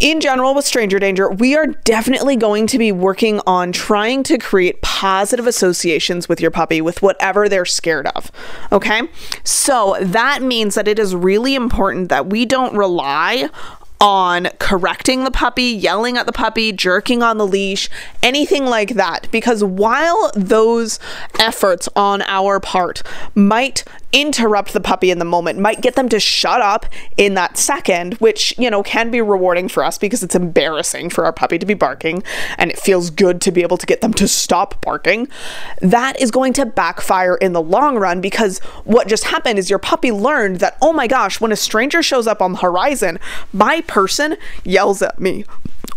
in 0.00 0.20
general 0.20 0.54
with 0.54 0.64
stranger 0.64 0.98
danger, 0.98 1.30
we 1.30 1.56
are 1.56 1.66
definitely 1.66 2.36
going 2.36 2.66
to 2.68 2.78
be 2.78 2.92
working 2.92 3.40
on 3.46 3.72
trying 3.72 4.22
to 4.24 4.38
create 4.38 4.80
positive 4.82 5.46
associations 5.46 6.28
with 6.28 6.40
your 6.40 6.50
puppy 6.50 6.80
with 6.80 7.02
whatever 7.02 7.48
they're 7.48 7.64
scared 7.64 8.06
of. 8.08 8.30
Okay? 8.72 9.02
So 9.44 9.96
that 10.00 10.42
means 10.42 10.74
that 10.74 10.88
it 10.88 10.98
is 10.98 11.14
really 11.14 11.54
important 11.54 12.08
that 12.08 12.26
we 12.26 12.46
don't 12.46 12.76
rely 12.76 13.50
on 14.00 14.48
correcting 14.58 15.24
the 15.24 15.30
puppy, 15.30 15.64
yelling 15.64 16.16
at 16.16 16.26
the 16.26 16.32
puppy, 16.32 16.72
jerking 16.72 17.22
on 17.22 17.38
the 17.38 17.46
leash, 17.46 17.88
anything 18.22 18.64
like 18.64 18.90
that. 18.90 19.28
Because 19.30 19.64
while 19.64 20.30
those 20.34 21.00
efforts 21.38 21.88
on 21.96 22.22
our 22.22 22.60
part 22.60 23.02
might 23.34 23.84
interrupt 24.12 24.72
the 24.72 24.80
puppy 24.80 25.10
in 25.10 25.18
the 25.18 25.24
moment, 25.24 25.58
might 25.58 25.80
get 25.80 25.94
them 25.94 26.08
to 26.08 26.20
shut 26.20 26.60
up 26.60 26.86
in 27.16 27.34
that 27.34 27.56
second, 27.56 28.14
which, 28.14 28.56
you 28.58 28.70
know, 28.70 28.82
can 28.82 29.10
be 29.10 29.20
rewarding 29.20 29.68
for 29.68 29.84
us 29.84 29.98
because 29.98 30.22
it's 30.22 30.34
embarrassing 30.34 31.10
for 31.10 31.24
our 31.24 31.32
puppy 31.32 31.58
to 31.58 31.66
be 31.66 31.74
barking 31.74 32.22
and 32.56 32.70
it 32.70 32.78
feels 32.78 33.10
good 33.10 33.40
to 33.40 33.52
be 33.52 33.62
able 33.62 33.76
to 33.76 33.86
get 33.86 34.00
them 34.00 34.14
to 34.14 34.26
stop 34.26 34.80
barking. 34.80 35.28
That 35.80 36.20
is 36.20 36.30
going 36.30 36.52
to 36.54 36.66
backfire 36.66 37.36
in 37.36 37.52
the 37.52 37.62
long 37.62 37.96
run 37.96 38.20
because 38.20 38.58
what 38.84 39.08
just 39.08 39.24
happened 39.24 39.58
is 39.58 39.70
your 39.70 39.78
puppy 39.78 40.12
learned 40.12 40.60
that, 40.60 40.78
oh 40.80 40.92
my 40.92 41.06
gosh, 41.06 41.40
when 41.40 41.52
a 41.52 41.56
stranger 41.56 42.02
shows 42.02 42.26
up 42.26 42.40
on 42.40 42.52
the 42.52 42.58
horizon, 42.58 43.18
my 43.52 43.82
person 43.82 44.36
yells 44.64 45.02
at 45.02 45.20
me 45.20 45.44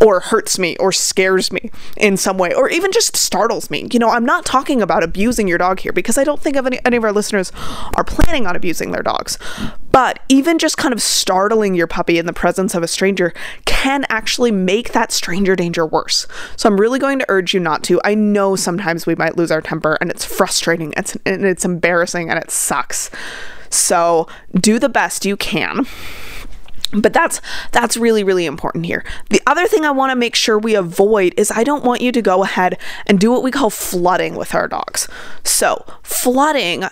or 0.02 0.20
hurts 0.20 0.58
me 0.58 0.76
or 0.78 0.92
scares 0.92 1.52
me 1.52 1.72
in 1.96 2.18
some 2.18 2.38
way 2.38 2.54
or 2.54 2.70
even 2.70 2.92
just 2.92 3.16
startles 3.16 3.70
me. 3.70 3.88
You 3.92 4.00
know, 4.00 4.10
I'm 4.10 4.26
not 4.26 4.46
talking 4.46 4.82
about 4.82 5.04
abusing 5.04 5.48
your 5.48 5.60
dog 5.60 5.80
here 5.80 5.94
because 5.94 6.18
I 6.18 6.24
don't 6.24 6.42
think 6.42 6.56
of 6.56 6.66
any, 6.66 6.80
any 6.84 6.98
of 6.98 7.04
our 7.04 7.12
listeners 7.12 7.52
are 7.96 8.04
planning 8.04 8.48
on 8.48 8.56
abusing 8.56 8.92
their 8.92 9.04
dogs. 9.04 9.38
But 9.92 10.20
even 10.28 10.58
just 10.58 10.78
kind 10.78 10.94
of 10.94 11.02
startling 11.02 11.76
your 11.76 11.88
puppy 11.88 12.18
in 12.18 12.26
the 12.26 12.34
presence 12.34 12.74
of 12.74 12.82
a 12.82 12.88
stranger 12.88 13.34
can 13.66 14.06
actually 14.10 14.52
make 14.52 14.94
that 14.94 15.12
stranger 15.12 15.56
danger 15.56 15.86
worse. 15.86 16.28
So 16.56 16.68
I'm 16.68 16.80
really 16.80 17.00
going 17.00 17.20
to 17.20 17.26
urge 17.30 17.54
you 17.54 17.60
not 17.60 17.84
to. 17.84 18.02
I 18.04 18.16
know 18.16 18.56
sometimes 18.56 19.06
we 19.06 19.16
might 19.16 19.38
lose 19.38 19.52
our 19.52 19.62
temper 19.62 19.98
and 20.02 20.10
it's 20.10 20.26
frustrating 20.26 20.94
it's, 20.98 21.16
and 21.26 21.46
it's 21.46 21.66
embarrassing 21.66 22.30
and 22.30 22.40
it 22.40 22.50
sucks. 22.50 23.12
So 23.70 24.28
do 24.54 24.80
the 24.80 24.90
best 24.90 25.26
you 25.26 25.38
can 25.38 25.86
but 26.94 27.14
that's 27.14 27.42
that's 27.72 27.98
really 27.98 28.24
really 28.24 28.46
important 28.46 28.86
here. 28.86 29.04
The 29.30 29.42
other 29.48 29.68
thing 29.68 29.86
i 29.86 29.92
want 29.92 30.12
to 30.12 30.16
make 30.16 30.36
sure 30.36 30.58
we 30.58 30.76
avoid 30.76 31.34
is 31.38 31.52
i 31.52 31.64
don't 31.64 31.84
want 31.84 32.02
you 32.02 32.12
to 32.12 32.22
go 32.22 32.44
ahead 32.44 32.78
and 33.06 33.20
do 33.20 33.32
what 33.32 33.44
we 33.44 33.52
call 33.52 33.70
flooding 33.70 34.36
with 34.36 34.54
our 34.54 34.68
dogs. 34.68 35.08
So 35.44 35.86
flooding 36.04 36.86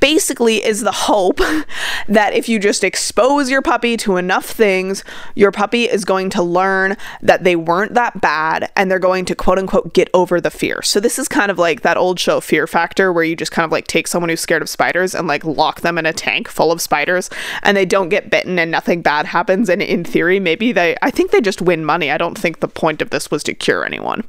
basically 0.00 0.64
is 0.64 0.80
the 0.80 0.92
hope 0.92 1.38
that 2.08 2.34
if 2.34 2.48
you 2.48 2.58
just 2.58 2.82
expose 2.82 3.50
your 3.50 3.62
puppy 3.62 3.96
to 3.98 4.16
enough 4.16 4.46
things, 4.46 5.04
your 5.34 5.52
puppy 5.52 5.84
is 5.84 6.04
going 6.04 6.30
to 6.30 6.42
learn 6.42 6.96
that 7.22 7.44
they 7.44 7.56
weren't 7.56 7.94
that 7.94 8.20
bad 8.20 8.70
and 8.76 8.90
they're 8.90 8.98
going 8.98 9.24
to 9.26 9.34
quote 9.34 9.58
unquote 9.58 9.94
get 9.94 10.10
over 10.14 10.40
the 10.40 10.50
fear. 10.50 10.82
So 10.82 11.00
this 11.00 11.18
is 11.18 11.28
kind 11.28 11.50
of 11.50 11.58
like 11.58 11.82
that 11.82 11.96
old 11.96 12.18
show 12.18 12.40
Fear 12.40 12.66
Factor 12.66 13.12
where 13.12 13.24
you 13.24 13.36
just 13.36 13.52
kind 13.52 13.64
of 13.64 13.72
like 13.72 13.86
take 13.86 14.06
someone 14.06 14.30
who's 14.30 14.40
scared 14.40 14.62
of 14.62 14.68
spiders 14.68 15.14
and 15.14 15.28
like 15.28 15.44
lock 15.44 15.80
them 15.82 15.98
in 15.98 16.06
a 16.06 16.12
tank 16.12 16.48
full 16.48 16.72
of 16.72 16.80
spiders 16.80 17.30
and 17.62 17.76
they 17.76 17.86
don't 17.86 18.08
get 18.08 18.30
bitten 18.30 18.58
and 18.58 18.70
nothing 18.70 19.02
bad 19.02 19.26
happens 19.26 19.68
and 19.68 19.82
in 19.82 20.04
theory 20.04 20.40
maybe 20.40 20.72
they 20.72 20.96
I 21.02 21.10
think 21.10 21.30
they 21.30 21.40
just 21.40 21.62
win 21.62 21.84
money. 21.84 22.10
I 22.10 22.18
don't 22.18 22.38
think 22.38 22.60
the 22.60 22.68
point 22.68 23.02
of 23.02 23.10
this 23.10 23.30
was 23.30 23.42
to 23.44 23.54
cure 23.54 23.84
anyone. 23.84 24.24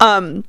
Um 0.00 0.44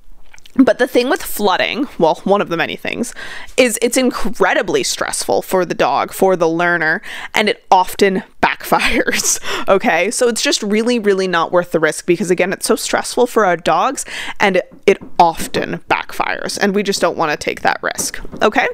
but 0.55 0.79
the 0.79 0.87
thing 0.87 1.09
with 1.09 1.21
flooding, 1.21 1.87
well, 1.99 2.15
one 2.23 2.41
of 2.41 2.49
the 2.49 2.57
many 2.57 2.75
things, 2.75 3.13
is 3.57 3.77
it's 3.81 3.97
incredibly 3.97 4.83
stressful 4.83 5.41
for 5.41 5.65
the 5.65 5.75
dog, 5.75 6.13
for 6.13 6.35
the 6.35 6.47
learner, 6.47 7.01
and 7.33 7.49
it 7.49 7.65
often 7.69 8.23
backfires. 8.41 9.39
Okay. 9.67 10.11
So 10.11 10.27
it's 10.27 10.43
just 10.43 10.61
really, 10.61 10.99
really 10.99 11.27
not 11.27 11.51
worth 11.51 11.71
the 11.71 11.79
risk 11.79 12.05
because, 12.05 12.29
again, 12.29 12.53
it's 12.53 12.67
so 12.67 12.75
stressful 12.75 13.25
for 13.25 13.45
our 13.45 13.57
dogs 13.57 14.05
and 14.39 14.57
it, 14.57 14.71
it 14.85 15.01
often 15.17 15.79
backfires. 15.89 16.57
And 16.59 16.75
we 16.75 16.83
just 16.83 17.01
don't 17.01 17.17
want 17.17 17.31
to 17.31 17.37
take 17.37 17.61
that 17.61 17.81
risk. 17.81 18.19
Okay. 18.43 18.67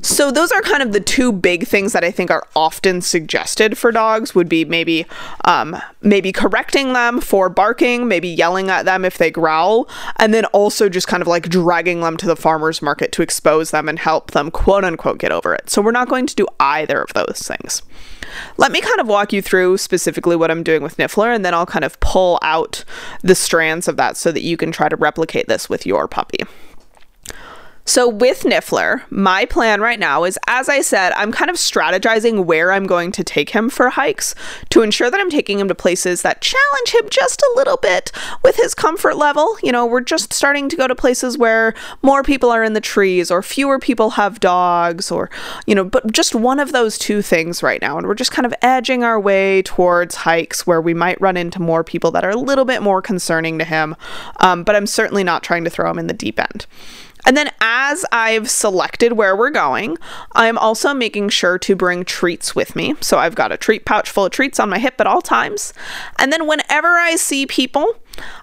So 0.00 0.30
those 0.30 0.52
are 0.52 0.62
kind 0.62 0.82
of 0.82 0.92
the 0.92 1.00
two 1.00 1.32
big 1.32 1.66
things 1.66 1.92
that 1.92 2.04
I 2.04 2.12
think 2.12 2.30
are 2.30 2.46
often 2.54 3.00
suggested 3.00 3.76
for 3.76 3.90
dogs 3.90 4.32
would 4.34 4.48
be 4.48 4.64
maybe 4.64 5.06
um, 5.44 5.76
maybe 6.02 6.30
correcting 6.30 6.92
them 6.92 7.20
for 7.20 7.48
barking, 7.48 8.06
maybe 8.06 8.28
yelling 8.28 8.70
at 8.70 8.84
them 8.84 9.04
if 9.04 9.18
they 9.18 9.30
growl, 9.30 9.88
and 10.16 10.32
then 10.32 10.44
also 10.46 10.88
just 10.88 11.08
kind 11.08 11.20
of 11.20 11.26
like 11.26 11.48
dragging 11.48 12.00
them 12.00 12.16
to 12.18 12.26
the 12.26 12.36
farmers 12.36 12.80
market 12.80 13.10
to 13.12 13.22
expose 13.22 13.72
them 13.72 13.88
and 13.88 13.98
help 13.98 14.30
them 14.30 14.52
quote 14.52 14.84
unquote 14.84 15.18
get 15.18 15.32
over 15.32 15.52
it. 15.52 15.68
So 15.68 15.82
we're 15.82 15.90
not 15.90 16.08
going 16.08 16.26
to 16.26 16.34
do 16.34 16.46
either 16.60 17.02
of 17.02 17.12
those 17.14 17.42
things. 17.42 17.82
Let 18.56 18.70
me 18.70 18.80
kind 18.80 19.00
of 19.00 19.08
walk 19.08 19.32
you 19.32 19.42
through 19.42 19.78
specifically 19.78 20.36
what 20.36 20.50
I'm 20.50 20.62
doing 20.62 20.82
with 20.82 20.96
Niffler, 20.96 21.34
and 21.34 21.44
then 21.44 21.54
I'll 21.54 21.66
kind 21.66 21.84
of 21.84 21.98
pull 21.98 22.38
out 22.42 22.84
the 23.22 23.34
strands 23.34 23.88
of 23.88 23.96
that 23.96 24.16
so 24.16 24.30
that 24.30 24.42
you 24.42 24.56
can 24.56 24.70
try 24.70 24.88
to 24.88 24.96
replicate 24.96 25.48
this 25.48 25.68
with 25.68 25.86
your 25.86 26.06
puppy. 26.06 26.44
So 27.88 28.06
with 28.06 28.42
Niffler, 28.42 29.10
my 29.10 29.46
plan 29.46 29.80
right 29.80 29.98
now 29.98 30.24
is, 30.24 30.38
as 30.46 30.68
I 30.68 30.82
said, 30.82 31.10
I'm 31.12 31.32
kind 31.32 31.50
of 31.50 31.56
strategizing 31.56 32.44
where 32.44 32.70
I'm 32.70 32.86
going 32.86 33.12
to 33.12 33.24
take 33.24 33.48
him 33.48 33.70
for 33.70 33.88
hikes 33.88 34.34
to 34.68 34.82
ensure 34.82 35.10
that 35.10 35.18
I'm 35.18 35.30
taking 35.30 35.58
him 35.58 35.68
to 35.68 35.74
places 35.74 36.20
that 36.20 36.42
challenge 36.42 36.90
him 36.90 37.08
just 37.08 37.40
a 37.40 37.52
little 37.56 37.78
bit 37.78 38.12
with 38.44 38.56
his 38.56 38.74
comfort 38.74 39.16
level. 39.16 39.56
You 39.62 39.72
know, 39.72 39.86
we're 39.86 40.02
just 40.02 40.34
starting 40.34 40.68
to 40.68 40.76
go 40.76 40.86
to 40.86 40.94
places 40.94 41.38
where 41.38 41.72
more 42.02 42.22
people 42.22 42.50
are 42.50 42.62
in 42.62 42.74
the 42.74 42.80
trees 42.82 43.30
or 43.30 43.42
fewer 43.42 43.78
people 43.78 44.10
have 44.10 44.38
dogs 44.38 45.10
or, 45.10 45.30
you 45.66 45.74
know, 45.74 45.84
but 45.84 46.12
just 46.12 46.34
one 46.34 46.60
of 46.60 46.72
those 46.72 46.98
two 46.98 47.22
things 47.22 47.62
right 47.62 47.80
now. 47.80 47.96
And 47.96 48.06
we're 48.06 48.14
just 48.14 48.32
kind 48.32 48.44
of 48.44 48.52
edging 48.60 49.02
our 49.02 49.18
way 49.18 49.62
towards 49.62 50.14
hikes 50.14 50.66
where 50.66 50.82
we 50.82 50.92
might 50.92 51.18
run 51.22 51.38
into 51.38 51.62
more 51.62 51.82
people 51.82 52.10
that 52.10 52.24
are 52.24 52.28
a 52.28 52.36
little 52.36 52.66
bit 52.66 52.82
more 52.82 53.00
concerning 53.00 53.58
to 53.58 53.64
him. 53.64 53.96
Um, 54.40 54.62
but 54.62 54.76
I'm 54.76 54.86
certainly 54.86 55.24
not 55.24 55.42
trying 55.42 55.64
to 55.64 55.70
throw 55.70 55.90
him 55.90 55.98
in 55.98 56.06
the 56.06 56.12
deep 56.12 56.38
end. 56.38 56.66
And 57.26 57.36
then 57.36 57.50
as 57.60 58.04
I've 58.12 58.50
selected 58.50 59.12
where 59.12 59.36
we're 59.36 59.50
going, 59.50 59.98
I'm 60.32 60.58
also 60.58 60.94
making 60.94 61.30
sure 61.30 61.58
to 61.58 61.76
bring 61.76 62.04
treats 62.04 62.54
with 62.54 62.74
me. 62.76 62.94
So 63.00 63.18
I've 63.18 63.34
got 63.34 63.52
a 63.52 63.56
treat 63.56 63.84
pouch 63.84 64.08
full 64.10 64.26
of 64.26 64.32
treats 64.32 64.58
on 64.58 64.70
my 64.70 64.78
hip 64.78 65.00
at 65.00 65.06
all 65.06 65.22
times. 65.22 65.72
And 66.18 66.32
then 66.32 66.46
whenever 66.46 66.88
I 66.88 67.16
see 67.16 67.46
people, 67.46 67.96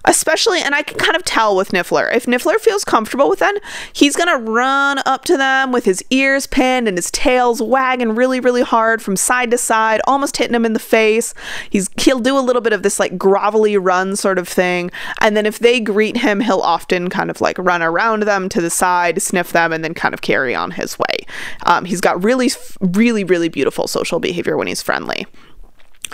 especially 0.04 0.60
and 0.60 0.74
i 0.74 0.82
can 0.82 0.98
kind 0.98 1.16
of 1.16 1.24
tell 1.24 1.56
with 1.56 1.70
niffler. 1.70 2.12
If 2.14 2.26
niffler 2.26 2.56
feels 2.56 2.84
comfortable 2.84 3.28
with 3.28 3.38
them 3.38 3.54
he's 3.92 4.16
gonna 4.16 4.38
run 4.38 5.00
up 5.06 5.24
to 5.26 5.36
them 5.36 5.72
with 5.72 5.84
his 5.84 6.02
ears 6.10 6.46
pinned 6.46 6.88
and 6.88 6.96
his 6.96 7.10
tails 7.10 7.62
wagging 7.62 8.14
really 8.14 8.40
really 8.40 8.62
hard 8.62 9.02
from 9.02 9.16
side 9.16 9.50
to 9.50 9.58
side 9.58 10.00
almost 10.06 10.36
hitting 10.36 10.54
him 10.54 10.64
in 10.64 10.72
the 10.72 10.78
face. 10.78 11.34
He's 11.70 11.88
he'll 11.98 12.20
do 12.20 12.38
a 12.38 12.40
little 12.40 12.62
bit 12.62 12.72
of 12.72 12.82
this 12.82 13.00
like 13.00 13.16
grovelly 13.18 13.76
run 13.80 14.16
sort 14.16 14.38
of 14.38 14.48
thing 14.48 14.90
and 15.20 15.36
then 15.36 15.46
if 15.46 15.58
they 15.58 15.80
greet 15.80 16.18
him 16.18 16.40
he'll 16.40 16.60
often 16.60 17.08
kind 17.08 17.30
of 17.30 17.40
like 17.40 17.58
run 17.58 17.82
around 17.82 18.22
them 18.22 18.48
to 18.50 18.60
the 18.60 18.70
side 18.70 19.20
sniff 19.20 19.52
them 19.52 19.72
and 19.72 19.84
then 19.84 19.94
kind 19.94 20.14
of 20.14 20.20
carry 20.20 20.54
on 20.54 20.70
his 20.70 20.98
way. 20.98 21.26
Um, 21.64 21.84
he's 21.84 22.00
got 22.00 22.22
really 22.22 22.50
really 22.80 23.24
really 23.24 23.48
beautiful 23.48 23.86
social 23.86 24.20
behavior 24.20 24.56
when 24.56 24.66
he's 24.66 24.82
friendly 24.82 25.26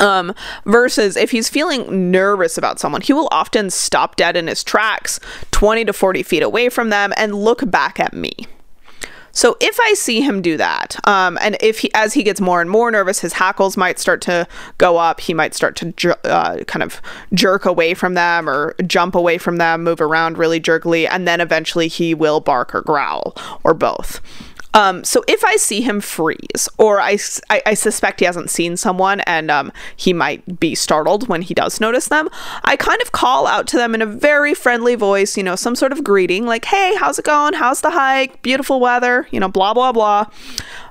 um, 0.02 0.34
versus 0.66 1.16
if 1.16 1.30
he's 1.30 1.48
feeling 1.48 2.10
nervous 2.10 2.58
about 2.58 2.78
someone, 2.78 3.00
he 3.00 3.12
will 3.12 3.28
often 3.30 3.70
stop 3.70 4.16
dead 4.16 4.36
in 4.36 4.46
his 4.46 4.62
tracks 4.64 5.20
20 5.52 5.84
to 5.86 5.92
40 5.92 6.22
feet 6.22 6.42
away 6.42 6.68
from 6.68 6.90
them 6.90 7.12
and 7.16 7.34
look 7.34 7.70
back 7.70 8.00
at 8.00 8.12
me. 8.12 8.32
So 9.34 9.56
if 9.60 9.78
I 9.80 9.94
see 9.94 10.20
him 10.20 10.42
do 10.42 10.58
that, 10.58 10.96
um, 11.08 11.38
and 11.40 11.56
if 11.60 11.78
he, 11.78 11.90
as 11.94 12.12
he 12.12 12.22
gets 12.22 12.40
more 12.40 12.60
and 12.60 12.68
more 12.68 12.90
nervous, 12.90 13.20
his 13.20 13.32
hackles 13.32 13.78
might 13.78 13.98
start 13.98 14.20
to 14.22 14.46
go 14.76 14.98
up. 14.98 15.20
He 15.20 15.32
might 15.32 15.54
start 15.54 15.74
to 15.76 15.92
jer- 15.92 16.18
uh, 16.24 16.58
kind 16.66 16.82
of 16.82 17.00
jerk 17.32 17.64
away 17.64 17.94
from 17.94 18.12
them 18.12 18.48
or 18.48 18.74
jump 18.86 19.14
away 19.14 19.38
from 19.38 19.56
them, 19.56 19.82
move 19.82 20.02
around 20.02 20.36
really 20.36 20.60
jerkily, 20.60 21.06
and 21.06 21.26
then 21.26 21.40
eventually 21.40 21.88
he 21.88 22.12
will 22.12 22.40
bark 22.40 22.74
or 22.74 22.82
growl 22.82 23.34
or 23.64 23.72
both. 23.72 24.20
Um, 24.74 25.04
so 25.04 25.22
if 25.28 25.44
I 25.44 25.56
see 25.56 25.82
him 25.82 26.00
freeze, 26.00 26.68
or 26.78 27.00
I, 27.00 27.18
I, 27.50 27.62
I 27.66 27.74
suspect 27.74 28.20
he 28.20 28.26
hasn't 28.26 28.50
seen 28.50 28.76
someone 28.76 29.20
and 29.20 29.50
um, 29.50 29.72
he 29.96 30.12
might 30.12 30.58
be 30.58 30.74
startled 30.74 31.28
when 31.28 31.42
he 31.42 31.54
does 31.54 31.80
notice 31.80 32.08
them, 32.08 32.28
I 32.64 32.76
kind 32.76 33.00
of 33.02 33.12
call 33.12 33.46
out 33.46 33.66
to 33.68 33.76
them 33.76 33.94
in 33.94 34.02
a 34.02 34.06
very 34.06 34.54
friendly 34.54 34.94
voice, 34.94 35.36
you 35.36 35.42
know, 35.42 35.56
some 35.56 35.76
sort 35.76 35.92
of 35.92 36.02
greeting 36.02 36.46
like, 36.46 36.64
hey, 36.64 36.96
how's 36.96 37.18
it 37.18 37.24
going? 37.24 37.54
How's 37.54 37.82
the 37.82 37.90
hike? 37.90 38.42
Beautiful 38.42 38.80
weather, 38.80 39.26
you 39.30 39.40
know, 39.40 39.48
blah, 39.48 39.74
blah, 39.74 39.92
blah. 39.92 40.26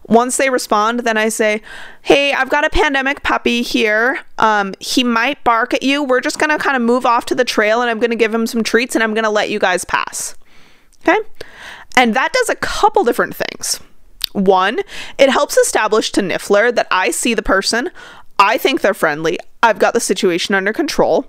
Once 0.07 0.37
they 0.37 0.49
respond, 0.49 1.01
then 1.01 1.15
I 1.15 1.29
say, 1.29 1.61
Hey, 2.01 2.33
I've 2.33 2.49
got 2.49 2.65
a 2.65 2.69
pandemic 2.69 3.23
puppy 3.23 3.61
here. 3.61 4.19
Um, 4.39 4.73
he 4.79 5.03
might 5.03 5.41
bark 5.43 5.73
at 5.73 5.83
you. 5.83 6.03
We're 6.03 6.21
just 6.21 6.39
going 6.39 6.49
to 6.49 6.57
kind 6.57 6.75
of 6.75 6.81
move 6.81 7.05
off 7.05 7.25
to 7.27 7.35
the 7.35 7.45
trail 7.45 7.81
and 7.81 7.89
I'm 7.89 7.99
going 7.99 8.09
to 8.09 8.17
give 8.17 8.33
him 8.33 8.47
some 8.47 8.63
treats 8.63 8.95
and 8.95 9.03
I'm 9.03 9.13
going 9.13 9.23
to 9.23 9.29
let 9.29 9.49
you 9.49 9.59
guys 9.59 9.85
pass. 9.85 10.35
Okay. 11.07 11.17
And 11.95 12.13
that 12.15 12.33
does 12.33 12.49
a 12.49 12.55
couple 12.55 13.03
different 13.03 13.35
things. 13.35 13.79
One, 14.33 14.79
it 15.17 15.29
helps 15.29 15.57
establish 15.57 16.11
to 16.13 16.21
Niffler 16.21 16.73
that 16.73 16.87
I 16.89 17.11
see 17.11 17.33
the 17.33 17.41
person, 17.41 17.89
I 18.39 18.57
think 18.57 18.81
they're 18.81 18.93
friendly, 18.93 19.37
I've 19.61 19.79
got 19.79 19.93
the 19.93 19.99
situation 19.99 20.55
under 20.55 20.73
control. 20.73 21.27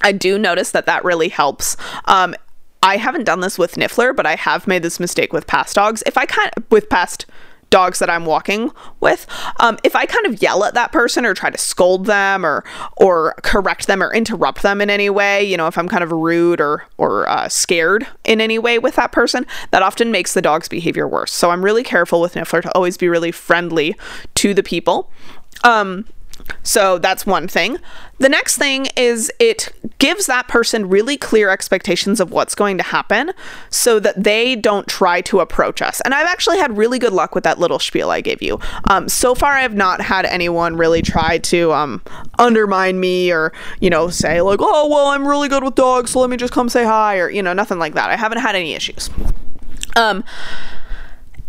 I 0.00 0.12
do 0.12 0.38
notice 0.38 0.70
that 0.70 0.86
that 0.86 1.04
really 1.04 1.28
helps. 1.28 1.76
Um, 2.04 2.34
I 2.82 2.96
haven't 2.96 3.24
done 3.24 3.40
this 3.40 3.58
with 3.58 3.74
Niffler, 3.74 4.14
but 4.14 4.24
I 4.24 4.36
have 4.36 4.66
made 4.66 4.82
this 4.82 5.00
mistake 5.00 5.32
with 5.32 5.46
past 5.46 5.74
dogs. 5.74 6.02
If 6.06 6.16
I 6.16 6.24
kind 6.26 6.50
of, 6.56 6.64
with 6.70 6.88
past 6.88 7.26
dogs 7.70 7.98
that 7.98 8.10
I'm 8.10 8.24
walking 8.24 8.72
with, 9.00 9.26
um, 9.60 9.78
if 9.84 9.94
I 9.94 10.06
kind 10.06 10.26
of 10.26 10.40
yell 10.42 10.64
at 10.64 10.74
that 10.74 10.92
person 10.92 11.24
or 11.24 11.34
try 11.34 11.50
to 11.50 11.58
scold 11.58 12.06
them 12.06 12.44
or 12.44 12.64
or 12.96 13.34
correct 13.42 13.86
them 13.86 14.02
or 14.02 14.12
interrupt 14.12 14.62
them 14.62 14.80
in 14.80 14.90
any 14.90 15.10
way, 15.10 15.44
you 15.44 15.56
know, 15.56 15.66
if 15.66 15.78
I'm 15.78 15.88
kind 15.88 16.02
of 16.02 16.12
rude 16.12 16.60
or 16.60 16.84
or 16.96 17.28
uh, 17.28 17.48
scared 17.48 18.06
in 18.24 18.40
any 18.40 18.58
way 18.58 18.78
with 18.78 18.96
that 18.96 19.12
person, 19.12 19.46
that 19.70 19.82
often 19.82 20.10
makes 20.10 20.34
the 20.34 20.42
dog's 20.42 20.68
behavior 20.68 21.06
worse. 21.06 21.32
So 21.32 21.50
I'm 21.50 21.64
really 21.64 21.82
careful 21.82 22.20
with 22.20 22.34
Niffler 22.34 22.62
to 22.62 22.74
always 22.74 22.96
be 22.96 23.08
really 23.08 23.32
friendly 23.32 23.96
to 24.36 24.54
the 24.54 24.62
people. 24.62 25.10
Um, 25.64 26.04
so 26.62 26.98
that's 26.98 27.26
one 27.26 27.48
thing. 27.48 27.78
The 28.18 28.28
next 28.28 28.56
thing 28.56 28.88
is 28.96 29.30
it 29.38 29.70
gives 29.98 30.26
that 30.26 30.48
person 30.48 30.88
really 30.88 31.16
clear 31.16 31.50
expectations 31.50 32.20
of 32.20 32.30
what's 32.30 32.54
going 32.54 32.76
to 32.78 32.82
happen 32.82 33.32
so 33.70 34.00
that 34.00 34.22
they 34.22 34.56
don't 34.56 34.86
try 34.88 35.20
to 35.22 35.40
approach 35.40 35.80
us. 35.80 36.00
And 36.02 36.14
I've 36.14 36.26
actually 36.26 36.58
had 36.58 36.76
really 36.76 36.98
good 36.98 37.12
luck 37.12 37.34
with 37.34 37.44
that 37.44 37.58
little 37.58 37.78
spiel 37.78 38.10
I 38.10 38.20
gave 38.20 38.42
you. 38.42 38.58
Um, 38.90 39.08
so 39.08 39.34
far, 39.34 39.52
I've 39.52 39.74
not 39.74 40.00
had 40.00 40.26
anyone 40.26 40.76
really 40.76 41.02
try 41.02 41.38
to 41.38 41.72
um, 41.72 42.02
undermine 42.38 42.98
me 42.98 43.32
or, 43.32 43.52
you 43.80 43.90
know, 43.90 44.08
say, 44.08 44.40
like, 44.40 44.58
oh, 44.60 44.88
well, 44.88 45.06
I'm 45.06 45.26
really 45.26 45.48
good 45.48 45.62
with 45.62 45.74
dogs, 45.74 46.10
so 46.10 46.20
let 46.20 46.30
me 46.30 46.36
just 46.36 46.52
come 46.52 46.68
say 46.68 46.84
hi, 46.84 47.18
or, 47.18 47.30
you 47.30 47.42
know, 47.42 47.52
nothing 47.52 47.78
like 47.78 47.94
that. 47.94 48.10
I 48.10 48.16
haven't 48.16 48.38
had 48.38 48.56
any 48.56 48.74
issues. 48.74 49.10
Um, 49.96 50.24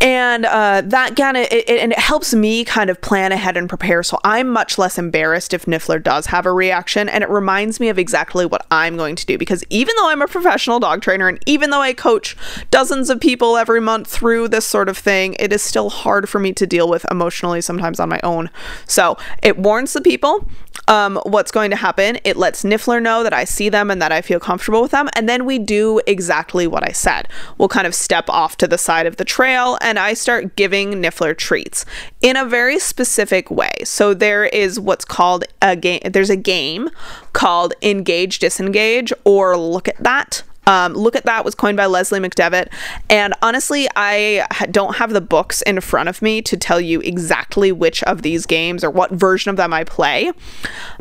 and 0.00 0.46
uh, 0.46 0.82
that 0.84 1.12
again, 1.12 1.36
it, 1.36 1.52
it, 1.52 1.68
and 1.68 1.92
it 1.92 1.98
helps 1.98 2.34
me 2.34 2.64
kind 2.64 2.90
of 2.90 3.00
plan 3.00 3.32
ahead 3.32 3.56
and 3.56 3.68
prepare 3.68 4.02
so 4.02 4.18
i'm 4.24 4.48
much 4.48 4.78
less 4.78 4.98
embarrassed 4.98 5.52
if 5.52 5.66
niffler 5.66 6.02
does 6.02 6.26
have 6.26 6.46
a 6.46 6.52
reaction 6.52 7.08
and 7.08 7.22
it 7.22 7.30
reminds 7.30 7.80
me 7.80 7.88
of 7.88 7.98
exactly 7.98 8.46
what 8.46 8.66
i'm 8.70 8.96
going 8.96 9.16
to 9.16 9.26
do 9.26 9.36
because 9.36 9.64
even 9.70 9.94
though 9.96 10.08
i'm 10.08 10.22
a 10.22 10.26
professional 10.26 10.80
dog 10.80 11.02
trainer 11.02 11.28
and 11.28 11.42
even 11.46 11.70
though 11.70 11.80
i 11.80 11.92
coach 11.92 12.36
dozens 12.70 13.10
of 13.10 13.20
people 13.20 13.56
every 13.56 13.80
month 13.80 14.08
through 14.08 14.48
this 14.48 14.66
sort 14.66 14.88
of 14.88 14.96
thing 14.96 15.34
it 15.38 15.52
is 15.52 15.62
still 15.62 15.90
hard 15.90 16.28
for 16.28 16.38
me 16.38 16.52
to 16.52 16.66
deal 16.66 16.88
with 16.88 17.04
emotionally 17.10 17.60
sometimes 17.60 18.00
on 18.00 18.08
my 18.08 18.20
own 18.22 18.50
so 18.86 19.16
it 19.42 19.58
warns 19.58 19.92
the 19.92 20.00
people 20.00 20.48
um, 20.88 21.20
what's 21.24 21.52
going 21.52 21.70
to 21.70 21.76
happen. 21.76 22.18
It 22.24 22.36
lets 22.36 22.64
Niffler 22.64 23.00
know 23.00 23.22
that 23.22 23.32
I 23.32 23.44
see 23.44 23.68
them 23.68 23.90
and 23.90 24.02
that 24.02 24.12
I 24.12 24.20
feel 24.22 24.40
comfortable 24.40 24.82
with 24.82 24.90
them. 24.90 25.08
And 25.14 25.28
then 25.28 25.44
we 25.44 25.58
do 25.58 26.00
exactly 26.06 26.66
what 26.66 26.86
I 26.86 26.92
said. 26.92 27.28
We'll 27.58 27.68
kind 27.68 27.86
of 27.86 27.94
step 27.94 28.28
off 28.28 28.56
to 28.58 28.66
the 28.66 28.76
side 28.76 29.06
of 29.06 29.16
the 29.16 29.24
trail 29.24 29.78
and 29.80 29.89
I 29.98 30.14
start 30.14 30.56
giving 30.56 30.94
Niffler 30.94 31.36
treats 31.36 31.84
in 32.20 32.36
a 32.36 32.44
very 32.44 32.78
specific 32.78 33.50
way. 33.50 33.72
So 33.84 34.14
there 34.14 34.44
is 34.44 34.78
what's 34.78 35.04
called 35.04 35.44
a 35.60 35.76
game, 35.76 36.00
there's 36.04 36.30
a 36.30 36.36
game 36.36 36.90
called 37.32 37.74
Engage 37.82 38.38
Disengage 38.38 39.12
or 39.24 39.56
Look 39.56 39.88
at 39.88 39.96
That. 39.98 40.42
Um, 40.70 40.94
Look 40.94 41.16
at 41.16 41.24
That 41.24 41.44
was 41.44 41.56
coined 41.56 41.76
by 41.76 41.86
Leslie 41.86 42.20
McDevitt. 42.20 42.68
And 43.08 43.34
honestly, 43.42 43.88
I 43.96 44.46
don't 44.70 44.96
have 44.96 45.10
the 45.10 45.20
books 45.20 45.62
in 45.62 45.80
front 45.80 46.08
of 46.08 46.22
me 46.22 46.40
to 46.42 46.56
tell 46.56 46.80
you 46.80 47.00
exactly 47.00 47.72
which 47.72 48.04
of 48.04 48.22
these 48.22 48.46
games 48.46 48.84
or 48.84 48.90
what 48.90 49.10
version 49.10 49.50
of 49.50 49.56
them 49.56 49.72
I 49.72 49.82
play. 49.82 50.30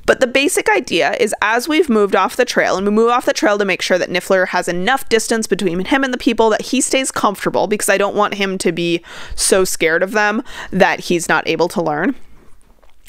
But 0.07 0.21
the 0.21 0.27
basic 0.27 0.69
idea 0.69 1.13
is 1.19 1.35
as 1.43 1.67
we've 1.67 1.87
moved 1.87 2.15
off 2.15 2.35
the 2.35 2.45
trail, 2.45 2.77
and 2.77 2.87
we 2.87 2.91
move 2.91 3.11
off 3.11 3.27
the 3.27 3.33
trail 3.33 3.59
to 3.59 3.65
make 3.65 3.83
sure 3.83 3.99
that 3.99 4.09
Niffler 4.09 4.47
has 4.47 4.67
enough 4.67 5.07
distance 5.07 5.45
between 5.45 5.85
him 5.85 6.03
and 6.03 6.11
the 6.11 6.17
people 6.17 6.49
that 6.49 6.63
he 6.63 6.81
stays 6.81 7.11
comfortable 7.11 7.67
because 7.67 7.89
I 7.89 7.99
don't 7.99 8.15
want 8.15 8.33
him 8.33 8.57
to 8.57 8.71
be 8.71 9.03
so 9.35 9.65
scared 9.65 10.01
of 10.01 10.13
them 10.13 10.41
that 10.71 11.01
he's 11.01 11.29
not 11.29 11.47
able 11.47 11.67
to 11.69 11.81
learn. 11.81 12.15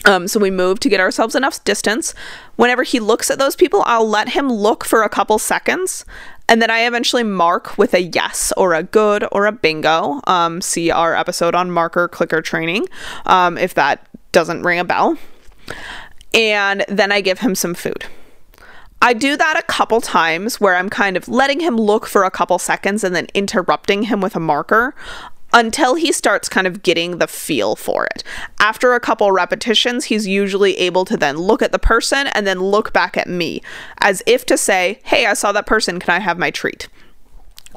Um, 0.06 0.28
so 0.28 0.40
we 0.40 0.50
move 0.50 0.80
to 0.80 0.88
get 0.88 1.00
ourselves 1.00 1.34
enough 1.34 1.62
distance. 1.64 2.14
Whenever 2.56 2.82
he 2.84 3.00
looks 3.00 3.30
at 3.30 3.38
those 3.38 3.54
people, 3.54 3.82
I'll 3.86 4.08
let 4.08 4.30
him 4.30 4.50
look 4.50 4.84
for 4.84 5.02
a 5.02 5.08
couple 5.08 5.38
seconds 5.38 6.04
and 6.50 6.60
then 6.60 6.68
I 6.68 6.80
eventually 6.80 7.22
mark 7.22 7.78
with 7.78 7.94
a 7.94 8.02
yes 8.02 8.52
or 8.56 8.74
a 8.74 8.82
good 8.82 9.24
or 9.30 9.46
a 9.46 9.52
bingo. 9.52 10.20
Um, 10.26 10.60
see 10.60 10.90
our 10.90 11.14
episode 11.14 11.54
on 11.54 11.70
marker 11.70 12.08
clicker 12.08 12.42
training 12.42 12.86
um, 13.24 13.56
if 13.56 13.74
that 13.74 14.08
doesn't 14.32 14.64
ring 14.64 14.80
a 14.80 14.84
bell. 14.84 15.16
And 16.34 16.84
then 16.88 17.12
I 17.12 17.20
give 17.20 17.38
him 17.38 17.54
some 17.54 17.74
food. 17.74 18.04
I 19.00 19.14
do 19.14 19.36
that 19.36 19.58
a 19.58 19.62
couple 19.62 20.00
times 20.00 20.60
where 20.60 20.74
I'm 20.74 20.90
kind 20.90 21.16
of 21.16 21.28
letting 21.28 21.60
him 21.60 21.76
look 21.76 22.06
for 22.06 22.24
a 22.24 22.30
couple 22.30 22.58
seconds 22.58 23.04
and 23.04 23.14
then 23.14 23.28
interrupting 23.32 24.02
him 24.02 24.20
with 24.20 24.34
a 24.34 24.40
marker 24.40 24.94
until 25.52 25.94
he 25.94 26.12
starts 26.12 26.48
kind 26.48 26.66
of 26.66 26.82
getting 26.82 27.18
the 27.18 27.26
feel 27.26 27.76
for 27.76 28.06
it. 28.06 28.22
After 28.58 28.94
a 28.94 29.00
couple 29.00 29.32
repetitions, 29.32 30.06
he's 30.06 30.26
usually 30.26 30.76
able 30.78 31.04
to 31.06 31.16
then 31.16 31.36
look 31.36 31.62
at 31.62 31.72
the 31.72 31.78
person 31.78 32.26
and 32.28 32.46
then 32.46 32.60
look 32.60 32.92
back 32.92 33.16
at 33.16 33.28
me 33.28 33.62
as 33.98 34.22
if 34.26 34.46
to 34.46 34.56
say, 34.56 35.00
Hey, 35.04 35.26
I 35.26 35.34
saw 35.34 35.52
that 35.52 35.66
person. 35.66 35.98
Can 36.00 36.14
I 36.14 36.20
have 36.20 36.38
my 36.38 36.50
treat? 36.50 36.88